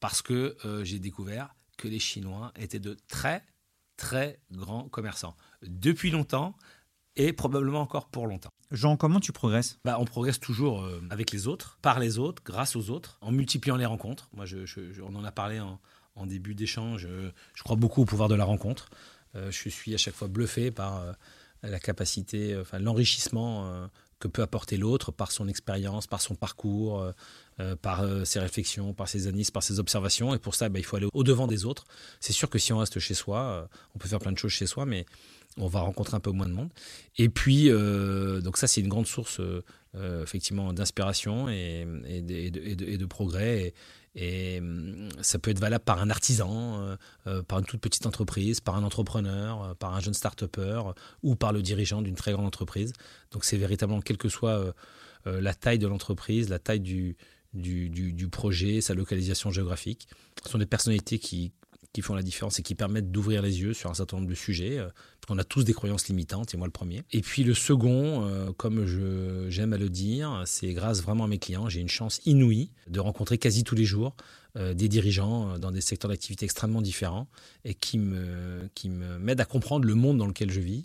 [0.00, 3.44] parce que euh, j'ai découvert que les Chinois étaient de très,
[3.96, 5.36] très grands commerçants.
[5.62, 6.56] Depuis longtemps
[7.16, 8.50] et probablement encore pour longtemps.
[8.70, 9.78] Jean, comment tu progresses?
[9.84, 13.32] Bah, On progresse toujours euh, avec les autres, par les autres, grâce aux autres, en
[13.32, 14.28] multipliant les rencontres.
[14.34, 14.58] Moi, je,
[15.02, 17.06] on en a parlé en, début d'échange.
[17.06, 18.88] Je, crois beaucoup au pouvoir de la rencontre.
[19.34, 21.02] Euh, je suis à chaque fois bluffé par
[21.62, 23.88] la capacité, enfin l'enrichissement
[24.18, 27.12] que peut apporter l'autre par son expérience, par son parcours, euh,
[27.60, 30.34] euh, par euh, ses réflexions, par ses analyses, par ses observations.
[30.34, 31.84] Et pour ça, bah, il faut aller au-devant des autres.
[32.20, 34.66] C'est sûr que si on reste chez soi, on peut faire plein de choses chez
[34.66, 35.04] soi, mais
[35.58, 36.70] on va rencontrer un peu moins de monde.
[37.16, 39.40] Et puis, donc ça, c'est une grande source
[40.22, 43.72] effectivement d'inspiration et, et, de, progrès.
[44.16, 46.96] Et hum, ça peut être valable par un artisan, euh,
[47.26, 50.82] euh, par une toute petite entreprise, par un entrepreneur, euh, par un jeune start-upper
[51.22, 52.94] ou par le dirigeant d'une très grande entreprise.
[53.30, 54.74] Donc c'est véritablement, quelle que soit
[55.24, 57.16] la taille de l'entreprise, la taille du,
[57.52, 60.08] du, du, projet, sa localisation géographique,
[60.44, 61.52] ce sont des personnalités qui,
[61.96, 64.34] qui font la différence et qui permettent d'ouvrir les yeux sur un certain nombre de
[64.34, 64.78] sujets.
[64.78, 67.04] Euh, parce qu'on a tous des croyances limitantes, et moi le premier.
[67.10, 68.84] Et puis le second, euh, comme
[69.48, 73.00] j'aime à le dire, c'est grâce vraiment à mes clients, j'ai une chance inouïe de
[73.00, 74.14] rencontrer quasi tous les jours
[74.56, 77.28] euh, des dirigeants dans des secteurs d'activité extrêmement différents
[77.64, 80.84] et qui me qui m'aident à comprendre le monde dans lequel je vis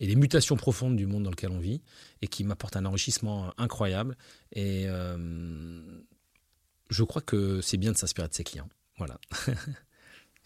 [0.00, 1.82] et les mutations profondes du monde dans lequel on vit
[2.22, 4.16] et qui m'apportent un enrichissement incroyable.
[4.52, 4.86] Et
[6.88, 8.70] je crois que c'est bien de s'inspirer de ses clients.
[8.96, 9.20] Voilà.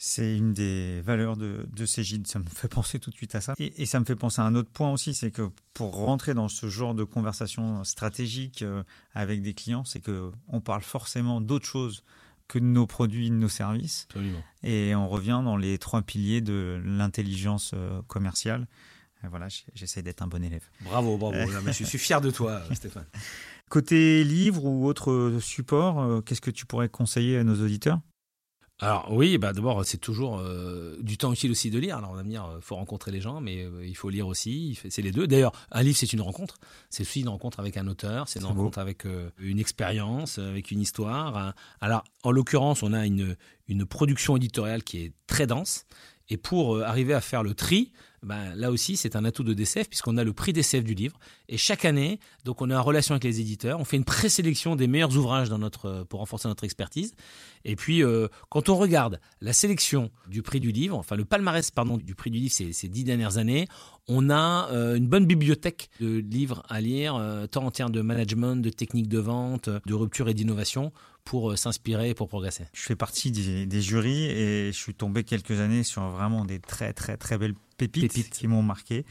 [0.02, 2.26] C'est une des valeurs de, de Cégide.
[2.26, 3.52] Ça me fait penser tout de suite à ça.
[3.58, 6.48] Et, ça me fait penser à un autre point aussi, c'est que pour rentrer dans
[6.48, 8.82] ce genre de conversation stratégique euh,
[9.12, 12.02] avec des clients, c'est que on parle forcément d'autre chose
[12.48, 14.06] que de nos produits, de nos services.
[14.08, 14.42] Absolument.
[14.62, 18.66] Et on revient dans les trois piliers de l'intelligence euh, commerciale.
[19.28, 20.64] Voilà, j'essaie d'être un bon élève.
[20.80, 21.36] Bravo, bravo.
[21.66, 23.04] je suis fier de toi, Stéphane.
[23.68, 28.00] Côté livre ou autre support, euh, qu'est-ce que tu pourrais conseiller à nos auditeurs?
[28.80, 31.98] Alors oui, bah d'abord c'est toujours euh, du temps utile aussi de lire.
[31.98, 34.78] Alors on va me dire, faut rencontrer les gens, mais il faut lire aussi.
[34.88, 35.26] C'est les deux.
[35.26, 36.58] D'ailleurs, un livre c'est une rencontre.
[36.88, 39.04] C'est aussi une rencontre avec un auteur, c'est une rencontre avec
[39.38, 41.54] une expérience, avec une histoire.
[41.80, 43.36] Alors en l'occurrence, on a une
[43.68, 45.84] une production éditoriale qui est très dense.
[46.30, 47.92] Et pour arriver à faire le tri,
[48.22, 51.18] ben, là aussi, c'est un atout de DCF puisqu'on a le prix DCF du livre.
[51.48, 54.76] Et chaque année, donc on est en relation avec les éditeurs, on fait une présélection
[54.76, 55.48] des meilleurs ouvrages
[55.84, 57.14] euh, pour renforcer notre expertise.
[57.64, 61.72] Et puis, euh, quand on regarde la sélection du prix du livre, enfin le palmarès
[62.02, 63.66] du prix du livre ces, ces dix dernières années,
[64.06, 67.14] on a euh, une bonne bibliothèque de livres à lire,
[67.50, 70.92] tant en termes de management, de techniques de vente, de rupture et d'innovation
[71.24, 72.64] pour s'inspirer et pour progresser.
[72.72, 76.58] Je fais partie des, des, jurys et je suis tombé quelques années sur vraiment des
[76.58, 77.54] très très très belles
[77.88, 79.04] pépites, qui m'ont marqué.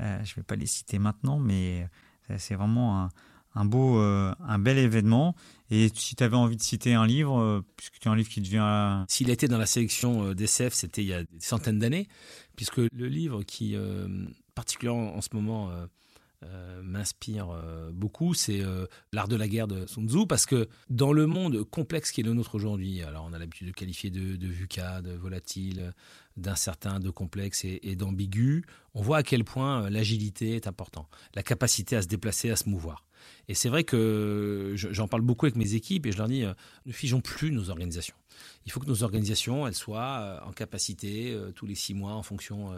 [0.00, 1.88] Euh, je ne vais pas les citer maintenant, mais
[2.30, 3.08] euh, c'est vraiment
[3.54, 5.34] un, beau, euh, un bel événement.
[5.70, 8.40] Et si tu avais envie de citer un livre, puisque tu as un livre qui
[8.40, 9.04] devient...
[9.08, 12.08] S'il était dans la sélection d'SF, c'était il y a des centaines d'années,
[12.56, 13.76] puisque le livre qui,
[14.54, 15.70] particulièrement en ce moment,
[16.82, 17.48] m'inspire
[17.92, 18.62] beaucoup, c'est
[19.12, 22.24] L'art de la guerre de Sun Tzu, parce que dans le monde complexe qui est
[22.24, 25.94] le nôtre aujourd'hui, alors on a l'habitude de qualifier de, de VUCA, de volatile,
[26.36, 28.64] d'incertain, de complexe et, d'ambigu,
[28.94, 32.56] on voit à quel point euh, l'agilité est important, la capacité à se déplacer, à
[32.56, 33.04] se mouvoir.
[33.48, 36.52] Et c'est vrai que j'en parle beaucoup avec mes équipes et je leur dis, euh,
[36.86, 38.16] ne figeons plus nos organisations.
[38.66, 42.22] Il faut que nos organisations, elles soient euh, en capacité, tous les six mois, en
[42.22, 42.74] fonction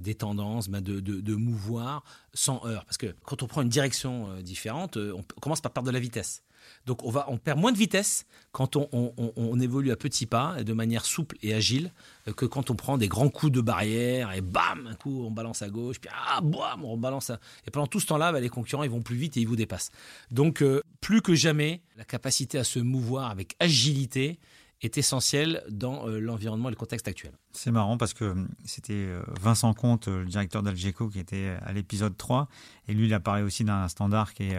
[0.00, 2.84] des tendances, ben, de, de, mouvoir sans heurts.
[2.84, 6.42] Parce que quand on prend une direction différente, on commence par perdre de la vitesse.
[6.86, 10.72] Donc on, va, on perd moins de vitesse quand on, évolue à petits pas de
[10.72, 11.92] manière souple et agile
[12.26, 15.30] euh, que quand on prend des grands coups de barrière et bam, un coup on
[15.30, 17.40] balance à gauche, puis ah, bam, on balance à...
[17.66, 19.56] Et pendant tout ce temps-là, bah, les concurrents ils vont plus vite et ils vous
[19.56, 19.90] dépassent.
[20.30, 24.38] Donc euh, plus que jamais, la capacité à se mouvoir avec agilité
[24.82, 27.32] est essentielle dans euh, l'environnement et le contexte actuel.
[27.52, 29.08] C'est marrant parce que c'était
[29.40, 32.48] Vincent Comte, le directeur d'Algeco, qui était à l'épisode 3,
[32.86, 34.58] et lui il a parlé aussi d'un standard qui est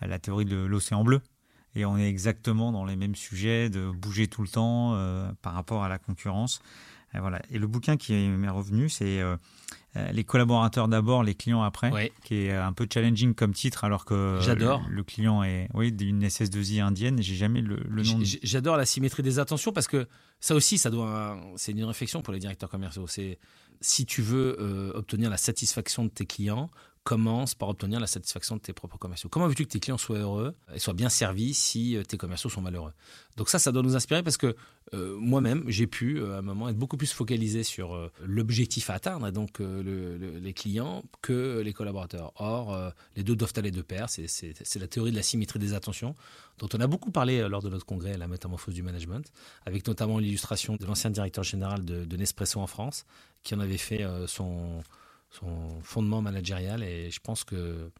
[0.00, 1.20] la théorie de l'océan bleu
[1.74, 5.54] et on est exactement dans les mêmes sujets de bouger tout le temps euh, par
[5.54, 6.60] rapport à la concurrence.
[7.14, 7.40] Et voilà.
[7.50, 9.36] Et le bouquin qui m'est revenu, c'est euh,
[9.96, 14.04] euh, les collaborateurs d'abord, les clients après, qui est un peu challenging comme titre, alors
[14.04, 14.82] que J'adore.
[14.88, 17.20] Le, client est oui d'une SS2I indienne.
[17.20, 18.20] J'ai jamais le, le nom.
[18.22, 20.06] J'adore la symétrie des attentions parce que
[20.38, 23.06] ça aussi, ça doit, c'est une réflexion pour les directeurs commerciaux.
[23.08, 23.38] C'est
[23.80, 26.70] si tu veux obtenir la satisfaction de tes clients,
[27.04, 29.30] commence par obtenir la satisfaction de tes propres commerciaux.
[29.30, 32.50] Comment veux-tu que tes clients soient heureux et soient bien servis si euh, tes commerciaux
[32.50, 32.92] sont malheureux?
[33.36, 34.54] Donc ça, ça doit nous inspirer parce que
[34.92, 38.94] euh, moi-même, j'ai pu euh, à un moment être beaucoup plus focalisé sur l'objectif à
[38.94, 42.32] atteindre, donc les clients, que les collaborateurs.
[42.36, 44.08] Or, les deux doivent aller de pair.
[44.08, 46.14] C'est la théorie de la symétrie des attentions,
[46.58, 49.32] dont on a beaucoup parlé lors de notre congrès, la métamorphose du management,
[49.64, 53.06] avec notamment l'illustration de l'ancien directeur général de, de Nespresso en France,
[53.42, 54.82] qui en avait fait son
[55.30, 57.90] son fondement managérial et je pense que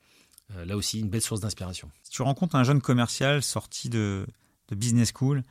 [0.57, 1.91] euh, là aussi une belle source d'inspiration.
[2.03, 4.27] Si tu rencontres un jeune commercial sorti de,
[4.73, 5.43] business school,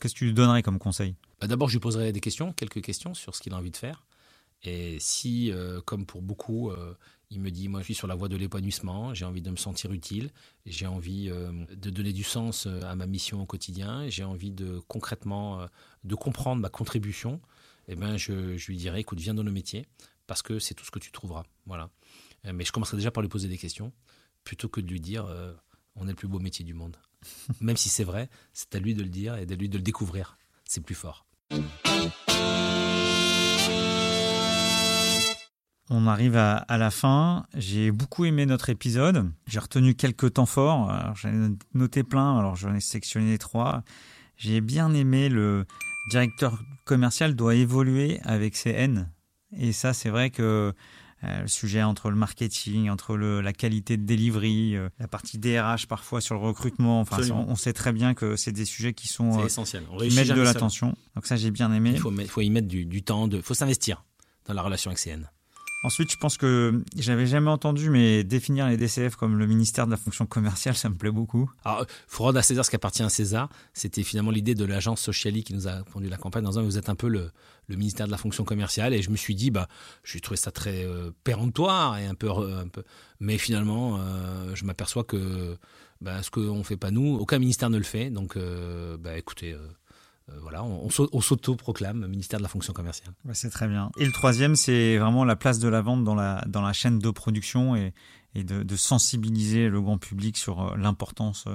[0.00, 1.14] qu'est-ce que tu lui donnerais comme conseil?
[1.40, 3.76] Bah, D'abord, je lui poserais des questions, quelques questions sur ce qu'il a envie de
[3.76, 4.04] faire.
[4.62, 6.94] Et si, euh, comme pour beaucoup, euh,
[7.30, 9.56] il me dit, moi je suis sur la voie de l'épanouissement, j'ai envie de me
[9.56, 10.30] sentir utile,
[10.64, 15.66] j'ai envie de donner du sens à ma mission au quotidien, j'ai envie de concrètement
[16.04, 17.40] de comprendre ma contribution,
[17.88, 19.86] eh ben, je, je lui dirais, écoute, viens dans le métier,
[20.26, 21.44] parce que c'est tout ce que tu trouveras.
[21.66, 21.90] Voilà.
[22.46, 23.92] Euh, mais je commencerai déjà par lui poser des questions,
[24.44, 25.52] plutôt que de lui dire euh,
[25.94, 26.96] on est le plus beau métier du monde.
[27.60, 29.82] Même si c'est vrai, c'est à lui de le dire et à lui de le
[29.82, 30.38] découvrir.
[30.64, 31.26] C'est plus fort.
[35.88, 37.46] On arrive à, la fin.
[37.54, 39.30] J'ai beaucoup aimé notre épisode.
[39.46, 40.92] J'ai retenu quelques temps forts.
[41.14, 43.84] J'en ai noté plein, alors j'en ai sectionné trois.
[44.36, 45.64] J'ai bien aimé le
[46.10, 49.08] directeur commercial doit évoluer avec ses haines.
[49.52, 50.74] Et ça, c'est vrai que
[51.24, 55.38] euh, le sujet entre le marketing, entre le, la qualité de delivery, euh, la partie
[55.38, 57.00] DRH parfois sur le recrutement.
[57.00, 59.84] Enfin, on, sait très bien que c'est des sujets qui sont euh, essentiels.
[59.98, 60.94] qui mettent de l'attention.
[61.14, 61.92] Donc ça, j'ai bien aimé.
[61.94, 64.04] Il faut, faut y mettre du, du temps, il faut s'investir
[64.44, 65.28] dans la relation avec CN.
[65.86, 69.92] Ensuite, je pense que j'avais jamais entendu, mais définir les DCF comme le ministère de
[69.92, 71.48] la fonction commerciale, ça me plaît beaucoup.
[71.64, 73.48] Alors, faut à César ce qui appartient à César.
[73.72, 76.76] C'était finalement l'idée de l'agence Sociali qui nous a conduit la campagne dans un, vous
[76.76, 77.30] êtes un peu le,
[77.68, 78.94] ministère de la fonction commerciale.
[78.94, 79.68] Et je me suis dit, bah,
[80.02, 82.30] j'ai trouvé ça très euh, péremptoire et un peu,
[82.72, 82.82] peu.
[83.20, 85.56] Mais finalement, euh, je m'aperçois que
[86.00, 88.10] bah, ce qu'on ne fait pas nous, aucun ministère ne le fait.
[88.10, 89.52] Donc, euh, bah, écoutez.
[89.52, 89.58] Euh,
[90.42, 93.14] voilà, on, s'auto-proclame ministère de la fonction commerciale.
[93.32, 93.90] c'est très bien.
[93.96, 97.76] Et le troisième, c'est vraiment la place de la vente dans la, chaîne de production
[97.76, 97.92] et,
[98.34, 101.46] de, sensibiliser le grand public sur euh, l'importance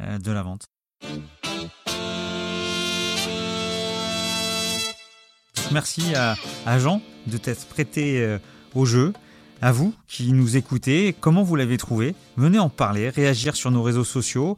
[0.00, 0.66] euh, de la vente.
[5.72, 6.36] Merci à,
[6.78, 8.38] Jean de t'être prêté euh,
[8.74, 9.12] au jeu.
[9.60, 12.14] À vous qui nous écoutez, comment vous l'avez trouvé?
[12.36, 14.56] Venez en parler, réagir sur nos réseaux sociaux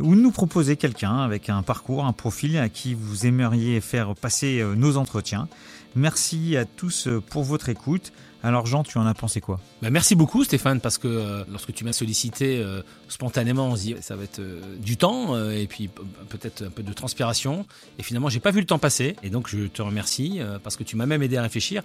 [0.00, 4.60] ou nous proposer quelqu'un avec un parcours, un profil à qui vous aimeriez faire passer
[4.60, 5.48] euh, nos entretiens.
[5.94, 8.12] Merci à tous euh, pour votre écoute.
[8.42, 9.60] Alors Jean, tu en as pensé quoi?
[9.82, 12.64] Bah Merci beaucoup Stéphane, parce que euh, lorsque tu m'as sollicité
[13.08, 14.40] spontanément, on se dit ça va être
[14.78, 15.90] du temps et puis
[16.30, 17.66] peut-être un peu de transpiration.
[17.98, 19.16] Et finalement, j'ai pas vu le temps passer.
[19.22, 21.82] Et donc je te remercie parce que tu m'as même aidé à réfléchir.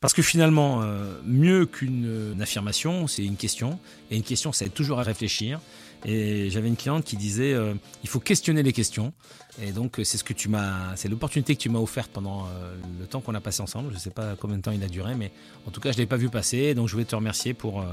[0.00, 0.82] Parce que finalement,
[1.26, 3.78] mieux qu'une affirmation, c'est une question.
[4.10, 5.60] Et une question, ça aide toujours à réfléchir.
[6.04, 9.12] Et j'avais une cliente qui disait euh, il faut questionner les questions.
[9.60, 12.76] Et donc c'est ce que tu m'as, c'est l'opportunité que tu m'as offerte pendant euh,
[13.00, 13.90] le temps qu'on a passé ensemble.
[13.90, 15.32] Je ne sais pas combien de temps il a duré, mais
[15.66, 16.74] en tout cas je l'ai pas vu passer.
[16.74, 17.86] Donc je voulais te remercier pour euh,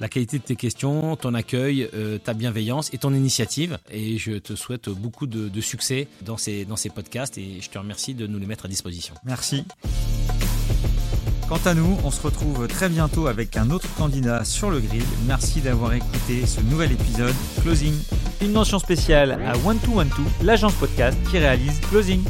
[0.00, 1.90] la qualité de tes questions, ton accueil,
[2.22, 3.80] ta bienveillance et ton initiative.
[3.90, 7.68] Et je te souhaite beaucoup de, de, succès dans ces, dans ces podcasts et je
[7.68, 9.14] te remercie de nous les mettre à disposition.
[9.24, 9.64] Merci.
[11.48, 15.02] Quant à nous, on se retrouve très bientôt avec un autre candidat sur le grill.
[15.26, 17.94] Merci d'avoir écouté ce nouvel épisode Closing.
[18.42, 20.10] Une mention spéciale à One 2 One
[20.42, 22.22] l'agence podcast qui réalise Closing.